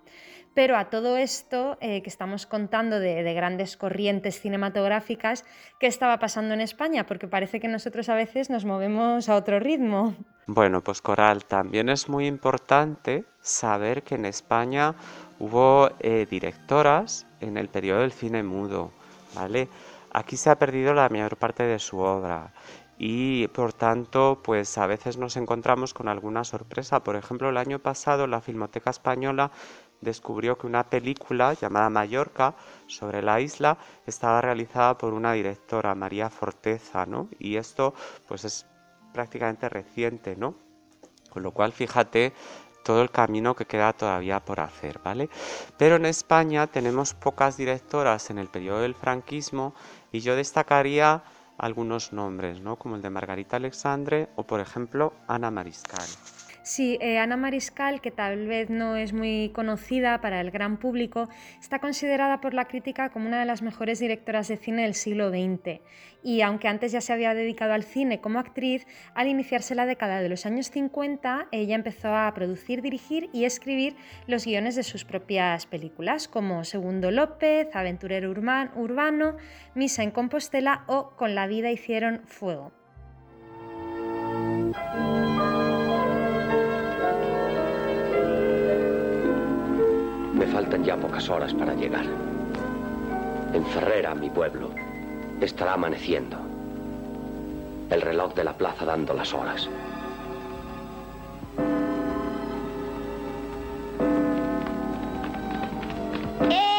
Pero 0.54 0.78
a 0.78 0.88
todo 0.88 1.18
esto 1.18 1.76
eh, 1.82 2.00
que 2.00 2.08
estamos 2.08 2.46
contando 2.46 3.00
de, 3.00 3.34
grandes 3.34 3.76
corrientes 3.76 4.40
cinematográficas, 4.40 5.44
¿qué 5.78 5.88
estaba 5.88 6.18
pasando 6.18 6.54
en 6.54 6.62
España? 6.62 7.04
Porque 7.04 7.28
parece 7.28 7.60
que 7.60 7.68
nosotros 7.68 8.08
a 8.08 8.14
veces 8.14 8.48
nos 8.48 8.64
movemos 8.64 9.28
a 9.28 9.36
otro 9.36 9.60
ritmo. 9.60 10.14
Bueno, 10.46 10.82
pues 10.82 11.00
Coral, 11.00 11.46
también 11.46 11.88
es 11.88 12.08
muy 12.08 12.26
importante 12.26 13.24
saber 13.40 14.02
que 14.02 14.16
en 14.16 14.26
España 14.26 14.94
hubo 15.38 15.88
eh, 16.00 16.26
directoras 16.30 17.26
en 17.40 17.56
el 17.56 17.68
periodo 17.68 18.00
del 18.00 18.12
cine 18.12 18.42
mudo, 18.42 18.90
¿vale? 19.34 19.68
Aquí 20.12 20.36
se 20.36 20.50
ha 20.50 20.58
perdido 20.58 20.92
la 20.92 21.08
mayor 21.08 21.38
parte 21.38 21.62
de 21.62 21.78
su 21.78 21.98
obra 21.98 22.52
y 22.98 23.48
por 23.48 23.72
tanto 23.72 24.40
pues 24.44 24.76
a 24.78 24.86
veces 24.86 25.16
nos 25.16 25.36
encontramos 25.36 25.94
con 25.94 26.08
alguna 26.08 26.44
sorpresa. 26.44 27.02
Por 27.02 27.16
ejemplo, 27.16 27.48
el 27.48 27.56
año 27.56 27.78
pasado 27.78 28.26
la 28.26 28.42
Filmoteca 28.42 28.90
Española 28.90 29.50
descubrió 30.02 30.58
que 30.58 30.66
una 30.66 30.84
película 30.90 31.54
llamada 31.54 31.88
Mallorca 31.88 32.54
sobre 32.86 33.22
la 33.22 33.40
isla 33.40 33.78
estaba 34.06 34.42
realizada 34.42 34.98
por 34.98 35.14
una 35.14 35.32
directora, 35.32 35.94
María 35.94 36.28
Forteza, 36.28 37.06
¿no? 37.06 37.28
Y 37.38 37.56
esto 37.56 37.94
pues 38.28 38.44
es 38.44 38.66
prácticamente 39.14 39.70
reciente, 39.70 40.36
¿no? 40.36 40.56
Con 41.30 41.42
lo 41.42 41.52
cual, 41.52 41.72
fíjate 41.72 42.34
todo 42.84 43.00
el 43.00 43.10
camino 43.10 43.56
que 43.56 43.64
queda 43.64 43.94
todavía 43.94 44.44
por 44.44 44.60
hacer, 44.60 45.00
¿vale? 45.02 45.30
Pero 45.78 45.96
en 45.96 46.04
España 46.04 46.66
tenemos 46.66 47.14
pocas 47.14 47.56
directoras 47.56 48.28
en 48.28 48.38
el 48.38 48.48
periodo 48.48 48.80
del 48.80 48.94
franquismo 48.94 49.74
y 50.12 50.20
yo 50.20 50.36
destacaría 50.36 51.24
algunos 51.56 52.12
nombres, 52.12 52.60
¿no? 52.60 52.76
Como 52.76 52.96
el 52.96 53.02
de 53.02 53.10
Margarita 53.10 53.56
Alexandre 53.56 54.28
o, 54.36 54.42
por 54.42 54.60
ejemplo, 54.60 55.14
Ana 55.26 55.50
Mariscal. 55.50 56.06
Sí, 56.64 56.96
eh, 57.02 57.18
Ana 57.18 57.36
Mariscal, 57.36 58.00
que 58.00 58.10
tal 58.10 58.46
vez 58.46 58.70
no 58.70 58.96
es 58.96 59.12
muy 59.12 59.50
conocida 59.54 60.22
para 60.22 60.40
el 60.40 60.50
gran 60.50 60.78
público, 60.78 61.28
está 61.60 61.78
considerada 61.78 62.40
por 62.40 62.54
la 62.54 62.64
crítica 62.64 63.10
como 63.10 63.26
una 63.26 63.38
de 63.38 63.44
las 63.44 63.60
mejores 63.60 63.98
directoras 63.98 64.48
de 64.48 64.56
cine 64.56 64.84
del 64.84 64.94
siglo 64.94 65.28
XX. 65.28 65.82
Y 66.22 66.40
aunque 66.40 66.68
antes 66.68 66.90
ya 66.92 67.02
se 67.02 67.12
había 67.12 67.34
dedicado 67.34 67.74
al 67.74 67.82
cine 67.82 68.22
como 68.22 68.38
actriz, 68.38 68.86
al 69.14 69.28
iniciarse 69.28 69.74
la 69.74 69.84
década 69.84 70.22
de 70.22 70.30
los 70.30 70.46
años 70.46 70.70
50, 70.70 71.48
ella 71.52 71.74
empezó 71.74 72.16
a 72.16 72.32
producir, 72.32 72.80
dirigir 72.80 73.28
y 73.34 73.44
escribir 73.44 73.94
los 74.26 74.46
guiones 74.46 74.74
de 74.74 74.84
sus 74.84 75.04
propias 75.04 75.66
películas, 75.66 76.28
como 76.28 76.64
Segundo 76.64 77.10
López, 77.10 77.68
Aventurero 77.76 78.30
Urbano, 78.30 79.36
Misa 79.74 80.02
en 80.02 80.12
Compostela 80.12 80.84
o 80.86 81.10
Con 81.10 81.34
la 81.34 81.46
vida 81.46 81.70
hicieron 81.70 82.22
fuego. 82.24 82.72
Me 90.44 90.52
faltan 90.52 90.84
ya 90.84 90.94
pocas 90.94 91.26
horas 91.30 91.54
para 91.54 91.72
llegar. 91.72 92.04
En 93.54 93.64
Ferrera, 93.64 94.14
mi 94.14 94.28
pueblo, 94.28 94.68
estará 95.40 95.72
amaneciendo. 95.72 96.36
El 97.88 98.02
reloj 98.02 98.34
de 98.34 98.44
la 98.44 98.52
plaza 98.52 98.84
dando 98.84 99.14
las 99.14 99.32
horas. 99.32 99.70
El 106.42 106.73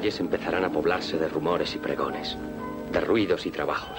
calles 0.00 0.18
empezarán 0.18 0.64
a 0.64 0.72
poblarse 0.72 1.18
de 1.18 1.28
rumores 1.28 1.74
y 1.74 1.78
pregones, 1.78 2.34
de 2.90 3.00
ruidos 3.02 3.44
y 3.44 3.50
trabajos. 3.50 3.98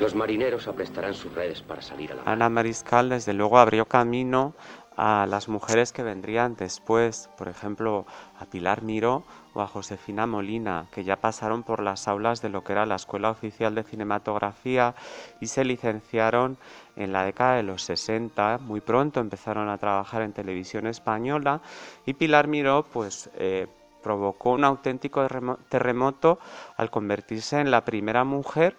Los 0.00 0.16
marineros 0.16 0.66
aprestarán 0.66 1.14
sus 1.14 1.32
redes 1.32 1.62
para 1.62 1.80
salir 1.80 2.10
a 2.10 2.16
la. 2.16 2.22
Ana 2.24 2.48
Mariscal 2.48 3.10
desde 3.10 3.34
luego 3.34 3.58
abrió 3.58 3.86
camino 3.86 4.54
a 4.96 5.26
las 5.28 5.48
mujeres 5.48 5.92
que 5.92 6.02
vendrían 6.02 6.56
después, 6.56 7.30
por 7.38 7.46
ejemplo, 7.46 8.04
a 8.36 8.46
Pilar 8.46 8.82
Miró 8.82 9.22
o 9.54 9.60
a 9.60 9.68
Josefina 9.68 10.26
Molina, 10.26 10.88
que 10.90 11.04
ya 11.04 11.20
pasaron 11.20 11.62
por 11.62 11.80
las 11.80 12.08
aulas 12.08 12.42
de 12.42 12.48
lo 12.48 12.64
que 12.64 12.72
era 12.72 12.84
la 12.84 12.96
Escuela 12.96 13.30
Oficial 13.30 13.76
de 13.76 13.84
Cinematografía 13.84 14.96
y 15.40 15.46
se 15.46 15.64
licenciaron 15.64 16.58
en 16.96 17.12
la 17.12 17.24
década 17.24 17.54
de 17.54 17.62
los 17.62 17.84
60. 17.84 18.58
Muy 18.58 18.80
pronto 18.80 19.20
empezaron 19.20 19.68
a 19.68 19.78
trabajar 19.78 20.22
en 20.22 20.32
televisión 20.32 20.88
española 20.88 21.60
y 22.04 22.14
Pilar 22.14 22.48
Miró, 22.48 22.84
pues, 22.92 23.30
eh, 23.34 23.68
provocó 24.02 24.50
un 24.50 24.64
auténtico 24.64 25.26
terremoto 25.68 26.38
al 26.76 26.90
convertirse 26.90 27.60
en 27.60 27.70
la 27.70 27.84
primera 27.84 28.24
mujer 28.24 28.76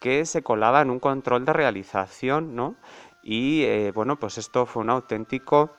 que 0.00 0.24
se 0.26 0.42
colaba 0.42 0.82
en 0.82 0.90
un 0.90 1.00
control 1.00 1.44
de 1.44 1.52
realización, 1.52 2.54
¿no? 2.54 2.76
Y 3.22 3.64
eh, 3.64 3.90
bueno, 3.92 4.18
pues 4.18 4.38
esto 4.38 4.66
fue 4.66 4.82
un 4.82 4.90
auténtico 4.90 5.72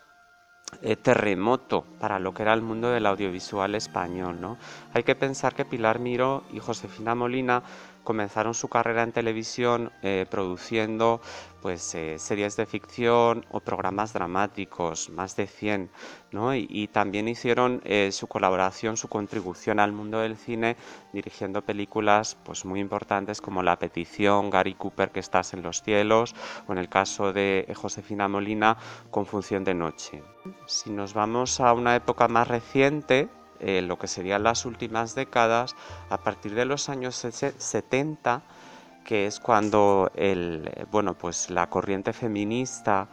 eh, 0.81 0.97
terremoto 0.97 1.85
para 1.97 2.19
lo 2.19 2.33
que 2.33 2.41
era 2.41 2.53
el 2.53 2.61
mundo 2.61 2.89
del 2.89 3.05
audiovisual 3.05 3.73
español, 3.73 4.41
¿no? 4.41 4.57
Hay 4.93 5.03
que 5.03 5.15
pensar 5.15 5.55
que 5.55 5.63
Pilar 5.63 5.99
Miró 5.99 6.43
y 6.51 6.59
Josefina 6.59 7.15
Molina 7.15 7.63
comenzaron 8.07 8.53
su 8.53 8.69
carrera 8.69 9.03
en 9.03 9.11
televisión 9.11 9.91
eh, 10.01 10.25
produciendo 10.31 11.19
pues, 11.61 11.93
eh, 11.93 12.17
series 12.17 12.55
de 12.55 12.65
ficción 12.65 13.45
o 13.51 13.59
programas 13.59 14.13
dramáticos, 14.13 15.09
más 15.09 15.35
de 15.35 15.45
100, 15.45 15.89
¿no? 16.31 16.55
y, 16.55 16.87
también 16.87 17.27
hicieron 17.27 17.81
eh, 17.83 18.13
su 18.13 18.27
colaboración, 18.27 18.95
su 18.95 19.09
contribución 19.09 19.81
al 19.81 19.91
mundo 19.91 20.19
del 20.19 20.37
cine, 20.37 20.77
dirigiendo 21.11 21.63
películas 21.63 22.37
pues, 22.45 22.63
muy 22.63 22.79
importantes 22.79 23.41
como 23.41 23.61
La 23.61 23.77
Petición, 23.77 24.49
Gary 24.49 24.75
Cooper, 24.75 25.11
que 25.11 25.19
estás 25.19 25.53
en 25.53 25.61
los 25.61 25.81
cielos, 25.81 26.33
o 26.65 26.71
en 26.71 26.77
el 26.77 26.87
caso 26.87 27.33
de 27.33 27.69
Josefina 27.75 28.29
Molina, 28.29 28.77
con 29.11 29.25
Función 29.25 29.65
de 29.65 29.73
Noche. 29.73 30.23
Si 30.65 30.91
nos 30.91 31.13
vamos 31.13 31.59
a 31.59 31.73
una 31.73 31.93
época 31.97 32.29
más 32.29 32.47
reciente, 32.47 33.27
eh, 33.59 33.81
lo 33.81 33.97
que 33.97 34.07
serían 34.07 34.43
las 34.43 34.65
últimas 34.65 35.15
décadas, 35.15 35.75
a 36.09 36.17
partir 36.17 36.55
de 36.55 36.65
los 36.65 36.89
años 36.89 37.15
70, 37.15 38.41
que 39.03 39.25
es 39.25 39.39
cuando 39.39 40.11
el, 40.15 40.69
bueno, 40.91 41.13
pues 41.17 41.49
la 41.49 41.69
corriente 41.69 42.13
feminista 42.13 43.07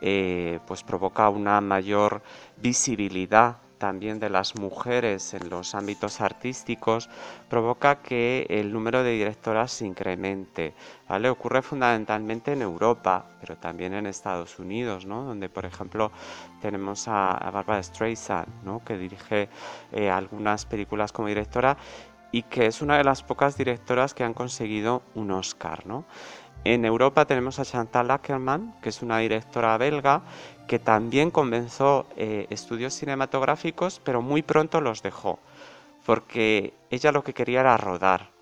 eh, 0.00 0.58
pues 0.66 0.82
provoca 0.82 1.28
una 1.28 1.60
mayor 1.60 2.22
visibilidad 2.56 3.56
también 3.78 4.18
de 4.18 4.28
las 4.28 4.56
mujeres 4.56 5.34
en 5.34 5.48
los 5.48 5.74
ámbitos 5.74 6.20
artísticos 6.20 7.08
provoca 7.48 8.02
que 8.02 8.46
el 8.50 8.72
número 8.72 9.02
de 9.02 9.12
directoras 9.12 9.72
se 9.72 9.86
incremente. 9.86 10.74
¿vale? 11.08 11.30
Ocurre 11.30 11.62
fundamentalmente 11.62 12.52
en 12.52 12.62
Europa, 12.62 13.24
pero 13.40 13.56
también 13.56 13.94
en 13.94 14.06
Estados 14.06 14.58
Unidos, 14.58 15.06
¿no? 15.06 15.24
donde 15.24 15.48
por 15.48 15.64
ejemplo 15.64 16.12
tenemos 16.60 17.06
a, 17.08 17.50
Barbara 17.52 17.82
Streisand, 17.82 18.64
¿no? 18.64 18.82
que 18.84 18.98
dirige 18.98 19.48
eh, 19.92 20.10
algunas 20.10 20.66
películas 20.66 21.12
como 21.12 21.28
directora 21.28 21.76
y 22.30 22.42
que 22.42 22.66
es 22.66 22.82
una 22.82 22.98
de 22.98 23.04
las 23.04 23.22
pocas 23.22 23.56
directoras 23.56 24.12
que 24.12 24.24
han 24.24 24.34
conseguido 24.34 25.02
un 25.14 25.30
Oscar. 25.30 25.86
¿no? 25.86 26.04
En 26.70 26.84
Europa 26.84 27.24
tenemos 27.24 27.58
a 27.58 27.64
Chantal 27.64 28.10
Ackerman, 28.10 28.74
que 28.82 28.90
es 28.90 29.00
una 29.00 29.16
directora 29.20 29.78
belga 29.78 30.20
que 30.66 30.78
también 30.78 31.30
comenzó 31.30 32.06
eh, 32.14 32.46
estudios 32.50 32.92
cinematográficos, 32.92 34.02
pero 34.04 34.20
muy 34.20 34.42
pronto 34.42 34.82
los 34.82 35.02
dejó, 35.02 35.38
porque 36.04 36.74
ella 36.90 37.10
lo 37.10 37.24
que 37.24 37.32
quería 37.32 37.60
era 37.60 37.78
rodar. 37.78 38.32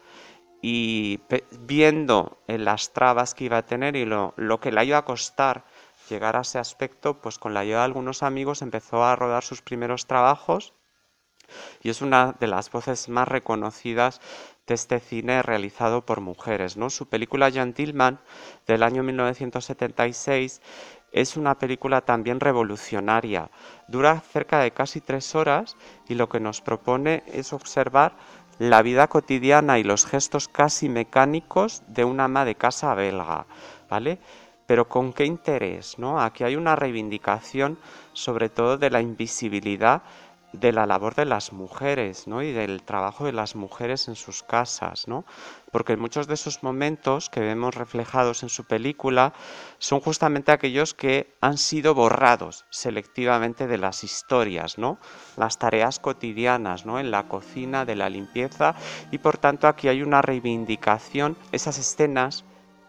Y 0.61 1.21
viendo 1.61 2.39
las 2.49 2.93
trabas 2.93 3.33
que 3.33 3.45
iba 3.45 3.59
a 3.59 3.67
tener 3.67 3.95
y 3.95 4.05
lo, 4.05 4.35
lo 4.37 4.59
que 4.59 4.73
le 4.73 4.85
iba 4.85 4.99
a 4.99 5.05
costar 5.05 5.65
llegar 6.11 6.35
a 6.35 6.41
ese 6.41 6.59
aspecto, 6.59 7.21
pues 7.21 7.39
con 7.39 7.55
la 7.55 7.61
ayuda 7.61 7.79
de 7.79 7.85
algunos 7.85 8.25
amigos 8.25 8.61
empezó 8.61 9.05
a 9.05 9.15
rodar 9.15 9.45
sus 9.45 9.63
primeros 9.63 10.09
trabajos 10.09 10.75
y 11.81 11.91
es 11.91 12.03
una 12.03 12.35
de 12.41 12.49
las 12.49 12.73
voces 12.73 13.09
más 13.09 13.29
reconocidas 13.29 14.21
de 14.67 14.75
este 14.75 15.01
cine 15.01 15.43
realizado 15.43 16.05
por 16.05 16.21
mujeres. 16.21 16.77
¿no? 16.77 16.91
Su 16.91 17.07
película 17.09 17.51
Tillman 17.51 18.19
del 18.67 18.83
año 18.83 19.03
1976 19.03 20.61
es 21.13 21.37
una 21.37 21.57
película 21.57 22.01
también 22.01 22.41
revolucionaria. 22.41 23.51
Dura 23.89 24.21
cerca 24.21 24.61
de 24.61 24.73
casi 24.73 25.01
tres 25.01 25.35
horas 25.35 25.77
y 26.09 26.15
lo 26.15 26.29
que 26.29 26.41
nos 26.41 26.61
propone 26.61 27.23
es 27.27 27.53
observar 27.53 28.17
la 28.59 28.83
vida 28.83 29.07
cotidiana 29.07 29.79
y 29.79 29.85
los 29.85 30.07
gestos 30.07 30.49
casi 30.49 30.89
mecánicos 30.89 31.83
de 31.89 32.05
una 32.05 32.25
ama 32.25 32.45
de 32.45 32.55
casa 32.55 32.95
belga, 32.95 33.47
¿vale? 33.89 34.19
Pero 34.67 34.89
con 34.89 35.13
qué 35.13 35.25
interés, 35.25 35.99
¿no? 35.99 36.21
Aquí 36.21 36.43
hay 36.43 36.57
una 36.57 36.75
reivindicación 36.75 37.79
sobre 38.13 38.49
todo 38.49 38.79
de 38.79 38.91
la 38.91 39.01
invisibilidad 39.01 40.03
de 40.53 40.73
la 40.73 40.87
labor 40.87 41.15
de 41.15 41.25
las 41.25 41.53
mujeres 41.53 42.27
¿no? 42.27 42.43
y 42.43 42.53
del 42.53 42.83
trabajo 42.83 43.25
de 43.25 43.33
las 43.33 43.57
mujeres 43.57 44.09
en 44.09 44.15
sus 44.15 44.43
casas, 44.43 45.09
¿no? 45.09 45.25
porque 45.71 45.97
muchos 45.97 46.27
de 46.27 46.35
esos 46.35 46.63
momentos 46.63 47.29
que 47.31 47.41
vemos 47.41 47.75
reflejados 47.75 48.43
en 48.43 48.49
su 48.49 48.65
película 48.65 49.33
son 49.79 50.01
justamente 50.01 50.53
aquellos 50.53 50.95
que 50.95 51.37
han 51.41 51.59
sido 51.59 51.95
borrados 51.95 52.65
selectivamente 52.71 53.67
de 53.67 53.79
las 53.79 54.05
historias, 54.05 54.79
¿no? 54.79 54.99
las 55.37 55.59
tareas 55.59 55.99
cotidianas 55.99 56.87
¿no? 56.87 56.99
en 57.01 57.11
la 57.11 57.29
cocina, 57.29 57.85
de 57.85 57.97
la 57.97 58.09
limpieza 58.09 58.75
y 59.11 59.19
por 59.19 59.39
tanto 59.39 59.69
aquí 59.69 59.89
hay 59.89 60.03
una 60.03 60.23
reivindicación, 60.23 61.37
esas 61.53 61.79
escenas 61.79 62.45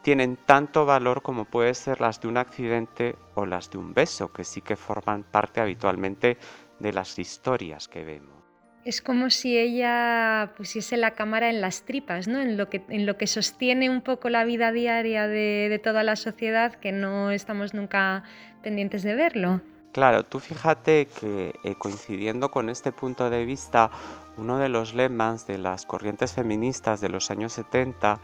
tienen 0.08 0.38
tanto 0.38 0.86
valor 0.86 1.22
como 1.22 1.44
puede 1.44 1.74
ser 1.74 2.00
las 2.00 2.22
de 2.22 2.30
un 2.30 2.38
accidente 2.38 3.18
o 3.36 3.46
las 3.46 3.70
de 3.70 3.78
un 3.78 3.94
beso, 3.94 4.32
que 4.32 4.46
sí 4.46 4.62
que 4.62 4.78
forman 4.78 5.24
parte 5.24 5.60
habitualmente 5.60 6.38
de 6.80 6.94
las 6.94 7.18
historias 7.20 7.88
que 7.88 8.04
vemos. 8.04 8.38
Es 8.86 9.02
como 9.02 9.30
si 9.30 9.58
ella 9.58 10.54
pusiese 10.56 10.96
la 10.96 11.12
cámara 11.12 11.50
en 11.50 11.60
las 11.60 11.84
tripas, 11.84 12.28
¿no? 12.28 12.40
en, 12.40 12.56
lo 12.56 12.70
que, 12.70 12.86
en 12.88 13.06
lo 13.06 13.18
que 13.18 13.28
sostiene 13.28 13.90
un 13.90 14.02
poco 14.02 14.30
la 14.30 14.46
vida 14.46 14.72
diaria 14.72 15.28
de, 15.28 15.82
toda 15.84 16.04
la 16.04 16.16
sociedad, 16.16 16.74
que 16.76 16.94
no 16.94 17.32
estamos 17.32 17.74
nunca 17.74 18.24
pendientes 18.64 19.04
de 19.04 19.16
verlo. 19.16 19.62
Claro, 19.92 20.24
tú 20.24 20.40
fíjate 20.40 21.08
que 21.20 21.54
eh, 21.64 21.76
coincidiendo 21.78 22.50
con 22.50 22.70
este 22.70 22.94
punto 22.94 23.30
de 23.30 23.44
vista, 23.44 23.90
uno 24.38 24.58
de 24.58 24.70
los 24.70 24.94
lemas 24.94 25.48
de 25.48 25.58
las 25.58 25.86
corrientes 25.86 26.34
feministas 26.34 27.02
de 27.02 27.10
los 27.10 27.30
años 27.30 27.54
70 27.54 28.22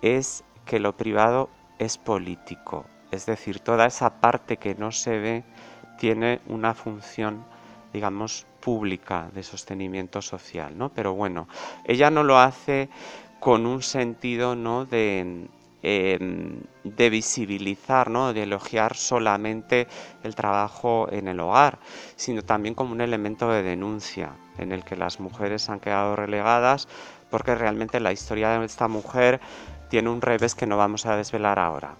es 0.00 0.44
que 0.64 0.78
lo 0.78 0.96
privado 0.96 1.50
es 1.78 1.98
político, 1.98 2.86
es 3.10 3.26
decir, 3.26 3.60
toda 3.60 3.86
esa 3.86 4.20
parte 4.20 4.56
que 4.56 4.74
no 4.74 4.92
se 4.92 5.18
ve 5.18 5.44
tiene 5.98 6.40
una 6.46 6.74
función 6.74 7.44
digamos, 7.96 8.46
pública 8.60 9.30
de 9.34 9.42
sostenimiento 9.42 10.20
social, 10.20 10.76
¿no? 10.76 10.90
Pero 10.90 11.14
bueno, 11.14 11.48
ella 11.84 12.10
no 12.10 12.22
lo 12.22 12.38
hace 12.38 12.90
con 13.40 13.64
un 13.64 13.80
sentido, 13.80 14.54
¿no? 14.54 14.84
De 14.84 15.48
em, 15.82 16.60
de 16.84 17.10
visibilizar, 17.10 18.10
¿no? 18.10 18.32
de 18.32 18.42
elogiar 18.42 18.96
solamente 18.96 19.86
el 20.24 20.34
trabajo 20.34 21.08
en 21.12 21.28
el 21.28 21.38
hogar, 21.38 21.78
sino 22.16 22.42
también 22.42 22.74
como 22.74 22.92
un 22.92 23.00
elemento 23.00 23.50
de 23.50 23.62
denuncia 23.62 24.32
en 24.58 24.72
el 24.72 24.82
que 24.82 24.96
las 24.96 25.20
mujeres 25.20 25.68
han 25.68 25.80
quedado 25.80 26.16
relegadas 26.16 26.88
porque 27.30 27.54
realmente 27.54 28.00
la 28.00 28.12
historia 28.12 28.58
de 28.58 28.66
esta 28.66 28.88
mujer 28.88 29.40
tiene 29.88 30.08
un 30.10 30.20
revés 30.20 30.54
que 30.54 30.66
no 30.66 30.76
vamos 30.76 31.06
a 31.06 31.16
desvelar 31.16 31.58
ahora. 31.58 31.96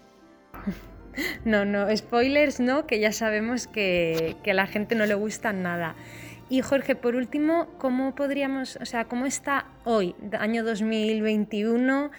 No, 1.45 1.65
no, 1.65 1.95
spoilers 1.97 2.61
no, 2.61 2.87
que 2.87 2.99
ya 3.01 3.13
sabemos 3.13 3.67
que, 3.67 4.37
a 4.47 4.55
la 4.55 4.67
gente 4.67 4.95
no 4.95 5.07
le 5.07 5.15
gusta 5.15 5.53
nada. 5.53 5.95
Y 6.49 6.63
Jorge, 6.63 6.95
por 6.95 7.17
último, 7.17 7.69
¿cómo 7.79 8.15
podríamos, 8.15 8.77
o 8.81 8.87
sea, 8.87 9.07
cómo 9.07 9.27
está 9.27 9.67
hoy, 9.85 10.15
año 10.39 10.65
2021, 10.65 12.11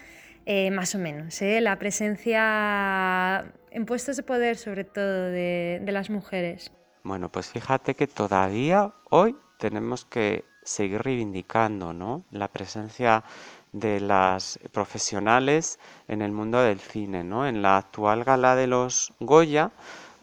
eh, 0.44 0.70
más 0.70 0.94
o 0.94 0.98
menos, 0.98 1.40
eh, 1.40 1.60
la 1.60 1.78
presencia 1.78 3.52
en 3.70 3.86
puestos 3.86 4.16
de 4.16 4.22
poder, 4.22 4.56
sobre 4.56 4.84
todo, 4.84 5.30
de, 5.30 5.80
de 5.82 5.92
las 5.92 6.10
mujeres? 6.10 6.72
Bueno, 7.04 7.30
pues 7.30 7.48
fíjate 7.48 7.94
que 7.94 8.06
todavía 8.06 8.92
hoy 9.10 9.34
tenemos 9.58 10.04
que 10.04 10.44
seguir 10.68 11.02
reivindicando 11.02 11.92
¿no? 11.92 12.24
la 12.30 12.48
presencia 12.48 13.24
de 13.72 14.00
las 14.00 14.58
profesionales 14.72 15.78
en 16.06 16.22
el 16.22 16.32
mundo 16.32 16.60
del 16.60 16.80
cine. 16.80 17.24
¿no? 17.24 17.46
En 17.46 17.62
la 17.62 17.76
actual 17.76 18.24
gala 18.24 18.56
de 18.56 18.66
los 18.66 19.12
Goya, 19.20 19.70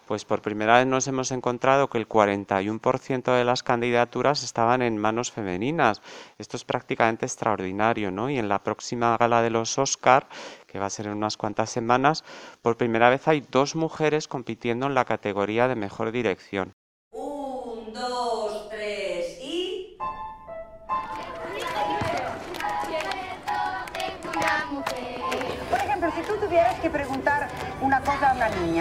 pues 0.06 0.24
por 0.24 0.42
primera 0.42 0.78
vez 0.78 0.88
nos 0.88 1.08
hemos 1.08 1.32
encontrado 1.32 1.90
que 1.90 1.98
el 1.98 2.08
41% 2.08 3.36
de 3.36 3.44
las 3.44 3.64
candidaturas 3.64 4.44
estaban 4.44 4.82
en 4.82 4.98
manos 4.98 5.32
femeninas. 5.32 6.02
Esto 6.38 6.58
es 6.58 6.64
prácticamente 6.64 7.26
extraordinario, 7.26 8.12
¿no? 8.12 8.30
Y 8.30 8.38
en 8.38 8.48
la 8.48 8.62
próxima 8.64 9.18
gala 9.18 9.42
de 9.42 9.50
los 9.50 9.78
Oscar, 9.80 10.28
que 10.68 10.80
va 10.80 10.86
a 10.86 10.92
ser 10.92 11.08
en 11.08 11.14
unas 11.14 11.38
cuantas 11.38 11.72
semanas, 11.72 12.24
por 12.62 12.78
primera 12.78 13.10
vez 13.10 13.28
hay 13.28 13.42
dos 13.50 13.76
mujeres 13.76 14.28
compitiendo 14.28 14.86
en 14.86 14.94
la 14.94 15.06
categoría 15.06 15.68
de 15.68 15.76
mejor 15.76 16.12
dirección. 16.12 16.76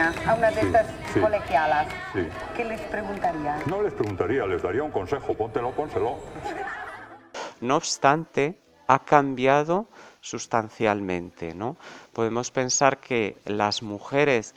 A 0.09 0.11
una 0.11 0.21
niña, 0.21 0.31
a 0.31 0.35
una 0.35 0.51
de 0.51 0.61
Sí, 0.61 0.67
estas 0.67 0.87
sí. 1.13 1.21
colegialas, 1.21 1.87
Sí. 2.13 2.29
¿qué 2.57 2.65
les 2.65 2.81
preguntarías? 2.83 3.67
No 3.67 3.83
les 3.83 3.93
preguntaría, 3.93 4.47
les 4.47 4.63
daría 4.63 4.83
un 4.83 4.91
consejo. 4.91 5.35
Póntelo, 5.35 5.71
pónselo. 5.73 6.19
No 7.61 7.77
obstante, 7.77 8.59
ha 8.87 8.99
cambiado 9.05 9.87
sustancialmente, 10.21 11.55
¿no? 11.55 11.77
Podemos 12.13 12.51
pensar 12.51 12.99
que 12.99 13.39
las 13.47 13.83
mujeres 13.83 14.55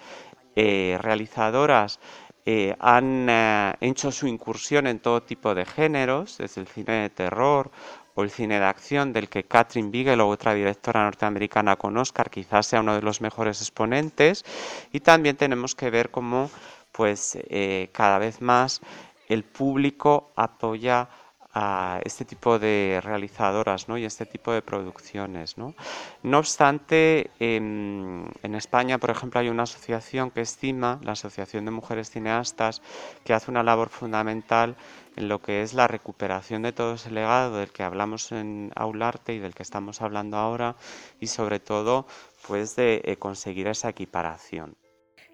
eh, 0.56 0.98
realizadoras 1.02 2.00
eh, 2.46 2.76
han 2.80 3.28
eh, 3.30 3.74
hecho 3.82 4.12
su 4.12 4.28
incursión 4.28 4.88
en 4.88 5.00
todo 5.00 5.22
tipo 5.22 5.54
de 5.54 5.66
géneros, 5.66 6.38
desde 6.38 6.62
el 6.62 6.68
cine 6.68 6.94
de 7.02 7.10
terror 7.10 7.72
o 8.18 8.24
el 8.24 8.32
cine 8.32 8.60
de 8.60 8.66
acción, 8.66 9.14
del 9.14 9.30
que 9.30 9.44
Catherine 9.44 9.92
Bigelow, 9.92 10.28
otra 10.28 10.56
directora 10.56 11.04
norteamericana 11.04 11.76
con 11.76 11.96
Oscar, 11.98 12.32
quizás 12.32 12.66
sea 12.66 12.80
uno 12.80 12.96
de 12.96 13.04
los 13.04 13.22
mejores 13.22 13.62
exponentes. 13.62 14.44
Y 14.92 15.02
también 15.02 15.38
tenemos 15.38 15.76
que 15.76 15.92
ver 15.92 16.10
cómo, 16.10 16.50
pues, 16.92 17.38
eh, 17.48 17.90
cada 17.94 18.18
vez 18.18 18.42
más 18.42 18.82
el 19.30 19.44
público 19.44 20.32
apoya 20.36 21.08
a 21.54 22.00
este 22.04 22.26
tipo 22.26 22.58
de 22.58 23.00
realizadoras 23.04 23.88
¿no? 23.88 24.00
y 24.00 24.06
este 24.06 24.26
tipo 24.26 24.52
de 24.52 24.64
producciones. 24.64 25.58
¿no? 25.58 25.76
No 26.24 26.40
obstante, 26.40 27.30
em, 27.40 28.26
en 28.42 28.56
España, 28.56 28.98
por 28.98 29.12
ejemplo, 29.12 29.40
hay 29.40 29.50
una 29.50 29.64
asociación 29.64 30.32
que 30.32 30.42
estima, 30.42 31.00
la 31.04 31.12
Asociación 31.12 31.66
de 31.66 31.72
Mujeres 31.72 32.10
Cineastas, 32.10 32.82
que 33.24 33.34
hace 33.34 33.52
una 33.52 33.62
labor 33.62 33.90
fundamental 33.90 34.76
en 35.18 35.28
lo 35.28 35.42
que 35.42 35.62
es 35.62 35.74
la 35.74 35.88
recuperación 35.88 36.62
de 36.62 36.72
todo 36.72 36.94
ese 36.94 37.12
legado 37.12 37.58
del 37.58 37.72
que 37.72 37.84
hablamos 37.84 38.32
en 38.32 38.72
Aularte 38.76 39.34
y 39.34 39.40
del 39.40 39.54
que 39.54 39.64
estamos 39.64 40.02
hablando 40.02 40.38
ahora, 40.38 40.76
y 41.20 41.28
sobre 41.28 41.60
todo, 41.60 42.08
pues 42.48 42.76
de 42.76 43.02
eh, 43.04 43.18
conseguir 43.18 43.68
esa 43.68 43.90
equiparación. 43.90 44.78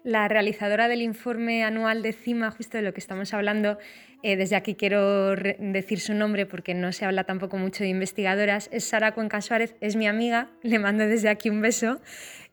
La 0.02 0.28
realizadora 0.28 0.88
del 0.88 1.00
informe 1.00 1.64
anual 1.64 2.02
de 2.02 2.12
CIMA, 2.12 2.50
justo 2.50 2.76
de 2.76 2.82
lo 2.82 2.92
que 2.92 3.00
estamos 3.00 3.32
hablando, 3.32 3.78
eh, 4.22 4.36
desde 4.36 4.56
aquí 4.56 4.74
quiero 4.74 5.34
decir 5.34 6.00
su 6.00 6.14
nombre 6.14 6.46
porque 6.46 6.74
no 6.74 6.92
se 6.92 7.04
habla 7.04 7.24
tampoco 7.24 7.56
mucho 7.56 7.84
de 7.84 7.90
investigadoras, 7.90 8.68
es 8.72 8.84
Sara 8.84 9.12
Cuenca 9.12 9.40
Suárez, 9.40 9.76
es 9.80 9.96
mi 9.96 10.06
amiga, 10.06 10.50
le 10.62 10.78
mando 10.78 11.06
desde 11.06 11.28
aquí 11.28 11.50
un 11.50 11.60
beso 11.60 12.00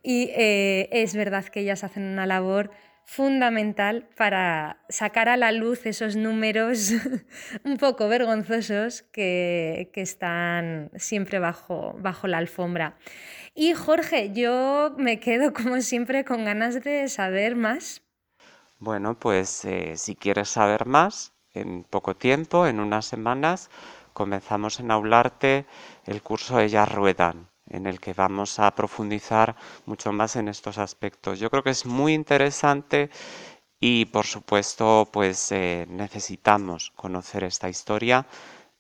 y 0.03 0.31
eh, 0.35 0.89
es 0.91 1.15
verdad 1.15 1.45
que 1.45 1.61
ellas 1.61 1.83
hacen 1.83 2.03
una 2.03 2.25
labor 2.25 2.71
fundamental 3.11 4.07
para 4.15 4.77
sacar 4.87 5.27
a 5.27 5.35
la 5.35 5.51
luz 5.51 5.85
esos 5.85 6.15
números 6.15 6.93
un 7.65 7.75
poco 7.75 8.07
vergonzosos 8.07 9.01
que, 9.01 9.91
que 9.93 10.01
están 10.01 10.89
siempre 10.95 11.39
bajo, 11.39 11.93
bajo 11.99 12.27
la 12.27 12.37
alfombra. 12.37 12.95
Y 13.53 13.73
Jorge, 13.73 14.31
yo 14.31 14.95
me 14.97 15.19
quedo 15.19 15.51
como 15.51 15.81
siempre 15.81 16.23
con 16.23 16.45
ganas 16.45 16.81
de 16.85 17.09
saber 17.09 17.57
más. 17.57 18.01
Bueno, 18.79 19.19
pues 19.19 19.65
eh, 19.65 19.97
si 19.97 20.15
quieres 20.15 20.47
saber 20.47 20.85
más, 20.85 21.33
en 21.53 21.83
poco 21.83 22.15
tiempo, 22.15 22.65
en 22.65 22.79
unas 22.79 23.05
semanas, 23.05 23.69
comenzamos 24.13 24.79
en 24.79 24.89
Aularte 24.89 25.65
el 26.05 26.21
curso 26.21 26.61
Ellas 26.61 26.89
Ruedan, 26.89 27.50
en 27.71 27.87
el 27.87 27.99
que 27.99 28.13
vamos 28.13 28.59
a 28.59 28.73
profundizar 28.75 29.55
mucho 29.85 30.11
más 30.11 30.35
en 30.35 30.47
estos 30.47 30.77
aspectos. 30.77 31.39
Yo 31.39 31.49
creo 31.49 31.63
que 31.63 31.71
es 31.71 31.85
muy 31.85 32.13
interesante 32.13 33.09
y, 33.79 34.05
por 34.05 34.25
supuesto, 34.25 35.09
pues 35.11 35.51
eh, 35.51 35.85
necesitamos 35.89 36.91
conocer 36.95 37.43
esta 37.43 37.69
historia 37.69 38.27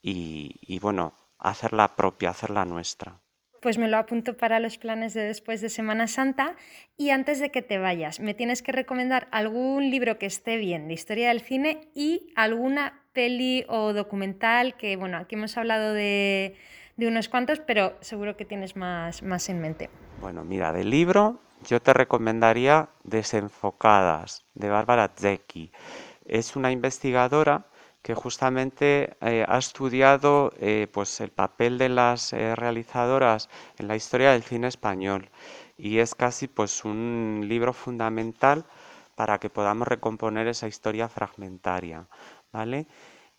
y, 0.01 0.59
y, 0.61 0.79
bueno, 0.79 1.13
hacerla 1.39 1.95
propia, 1.95 2.29
hacerla 2.29 2.65
nuestra. 2.65 3.19
Pues 3.61 3.77
me 3.77 3.87
lo 3.87 3.97
apunto 3.97 4.37
para 4.37 4.59
los 4.59 4.77
planes 4.77 5.13
de 5.13 5.21
después 5.21 5.61
de 5.61 5.69
Semana 5.69 6.07
Santa. 6.07 6.55
Y 6.97 7.11
antes 7.11 7.39
de 7.39 7.51
que 7.51 7.61
te 7.61 7.77
vayas, 7.77 8.19
me 8.19 8.33
tienes 8.33 8.63
que 8.63 8.71
recomendar 8.71 9.27
algún 9.31 9.89
libro 9.91 10.17
que 10.17 10.25
esté 10.25 10.57
bien 10.57 10.87
de 10.87 10.95
historia 10.95 11.29
del 11.29 11.41
cine 11.41 11.89
y 11.93 12.31
alguna 12.35 13.03
peli 13.13 13.65
o 13.67 13.93
documental 13.93 14.75
que, 14.77 14.95
bueno, 14.95 15.17
aquí 15.17 15.35
hemos 15.35 15.57
hablado 15.57 15.93
de, 15.93 16.55
de 17.01 17.07
unos 17.07 17.29
cuantos, 17.29 17.59
pero 17.59 17.93
seguro 18.01 18.37
que 18.37 18.45
tienes 18.45 18.75
más, 18.75 19.23
más 19.23 19.49
en 19.49 19.59
mente. 19.59 19.89
Bueno, 20.19 20.43
mira, 20.43 20.71
del 20.71 20.91
libro 20.91 21.39
yo 21.67 21.81
te 21.81 21.93
recomendaría 21.93 22.89
Desenfocadas, 23.03 24.45
de 24.53 24.69
Bárbara 24.69 25.09
Zecchi. 25.17 25.71
Es 26.25 26.55
una 26.55 26.71
investigadora 26.71 27.65
que 28.03 28.13
justamente 28.13 29.17
eh, 29.19 29.43
ha 29.47 29.57
estudiado 29.57 30.53
eh, 30.59 30.87
pues 30.93 31.21
el 31.21 31.31
papel 31.31 31.79
de 31.79 31.89
las 31.89 32.33
eh, 32.33 32.55
realizadoras 32.55 33.49
en 33.79 33.87
la 33.87 33.95
historia 33.95 34.33
del 34.33 34.43
cine 34.43 34.67
español 34.67 35.29
y 35.77 35.97
es 35.97 36.13
casi 36.13 36.47
pues 36.47 36.85
un 36.85 37.45
libro 37.47 37.73
fundamental 37.73 38.63
para 39.15 39.39
que 39.39 39.49
podamos 39.49 39.87
recomponer 39.87 40.47
esa 40.47 40.67
historia 40.67 41.09
fragmentaria, 41.09 42.05
¿vale? 42.51 42.85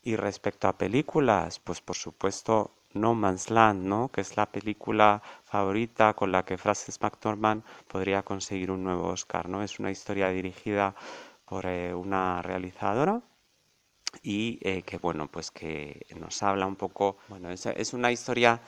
Y 0.01 0.17
respecto 0.17 0.67
a 0.67 0.77
películas, 0.77 1.59
pues 1.59 1.79
por 1.79 1.95
supuesto 1.95 2.71
No 2.93 3.13
Man's 3.15 3.49
Land, 3.49 3.83
¿no? 3.83 4.09
Que 4.09 4.21
es 4.21 4.37
la 4.37 4.45
película 4.47 5.21
favorita 5.43 6.13
con 6.13 6.31
la 6.31 6.43
que 6.43 6.57
Frances 6.57 6.99
McDormand 7.01 7.63
podría 7.87 8.23
conseguir 8.23 8.71
un 8.71 8.83
nuevo 8.83 9.07
Oscar, 9.09 9.49
¿no? 9.49 9.63
Es 9.63 9.79
una 9.79 9.91
historia 9.91 10.29
dirigida 10.29 10.95
por 11.45 11.65
eh, 11.65 11.93
una 11.93 12.41
realizadora 12.41 13.21
y 14.21 14.59
eh, 14.61 14.83
que 14.83 14.97
bueno 14.97 15.27
pues 15.27 15.51
que 15.51 16.05
nos 16.19 16.41
habla 16.43 16.65
un 16.65 16.75
poco 16.75 17.17
bueno 17.27 17.49
es, 17.49 17.93
una 17.93 18.11
historia 18.11 18.59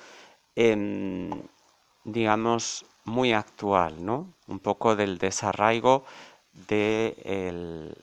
eh, 0.55 1.29
digamos 2.03 2.85
muy 3.05 3.33
actual 3.33 4.03
no 4.03 4.33
un 4.47 4.59
poco 4.59 4.95
del 4.95 5.17
desarraigo 5.17 6.05
de, 6.67 7.93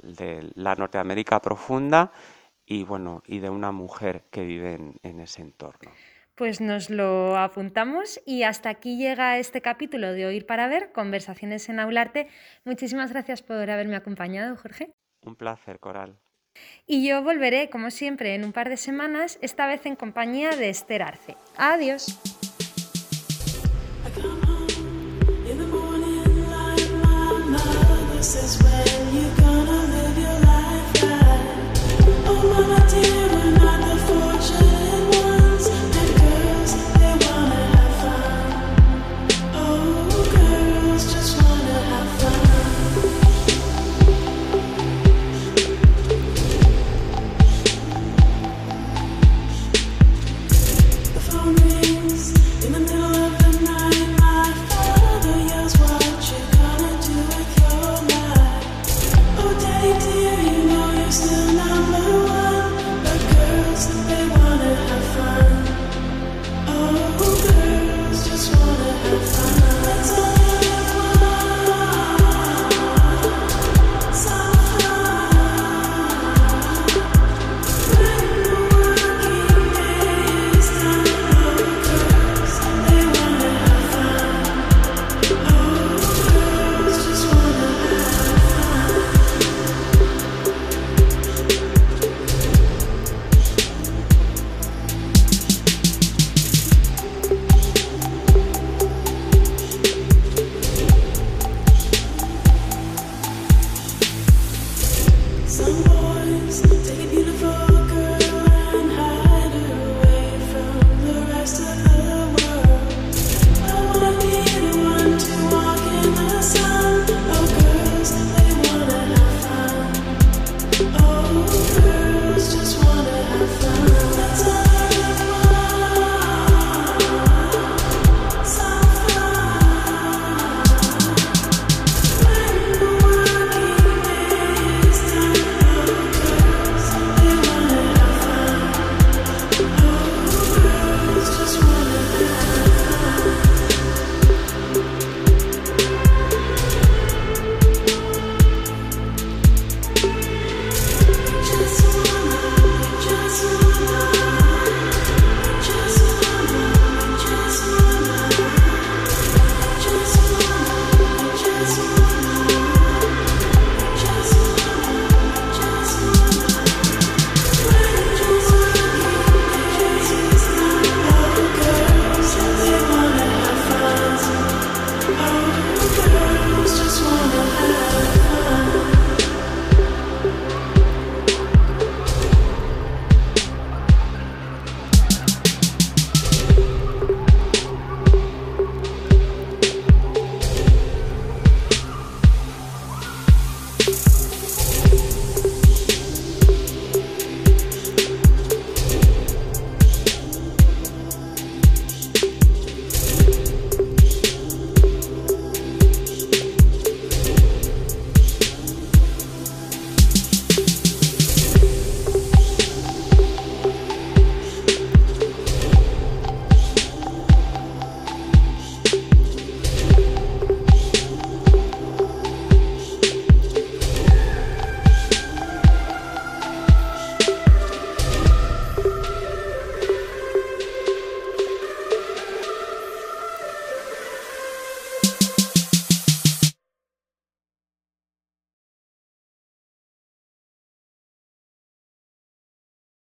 la 0.54 0.74
Norteamérica 0.74 1.40
profunda 1.40 2.12
y 2.66 2.84
bueno 2.84 3.22
y 3.26 3.38
de 3.40 3.50
una 3.50 3.72
mujer 3.72 4.24
que 4.30 4.44
vive 4.44 4.78
en 5.02 5.20
ese 5.20 5.42
entorno 5.42 5.90
pues 6.34 6.60
nos 6.60 6.88
lo 6.88 7.36
apuntamos 7.36 8.20
y 8.24 8.42
hasta 8.44 8.70
aquí 8.70 8.96
llega 8.96 9.38
este 9.38 9.60
capítulo 9.60 10.12
de 10.12 10.26
Oír 10.26 10.46
para 10.46 10.66
Ver, 10.66 10.90
Conversaciones 10.92 11.68
en 11.68 11.78
Aularte. 11.78 12.28
Muchísimas 12.64 13.12
gracias 13.12 13.42
por 13.42 13.70
haberme 13.70 13.96
acompañado, 13.96 14.56
Jorge. 14.56 14.92
Un 15.24 15.36
placer, 15.36 15.78
Coral. 15.78 16.18
Y 16.86 17.06
yo 17.06 17.22
volveré, 17.22 17.70
como 17.70 17.90
siempre, 17.90 18.34
en 18.34 18.44
un 18.44 18.52
par 18.52 18.68
de 18.68 18.76
semanas, 18.76 19.38
esta 19.42 19.66
vez 19.66 19.86
en 19.86 19.96
compañía 19.96 20.50
de 20.50 20.70
Esther 20.70 21.02
Arce. 21.02 21.36
Adiós. 21.56 22.18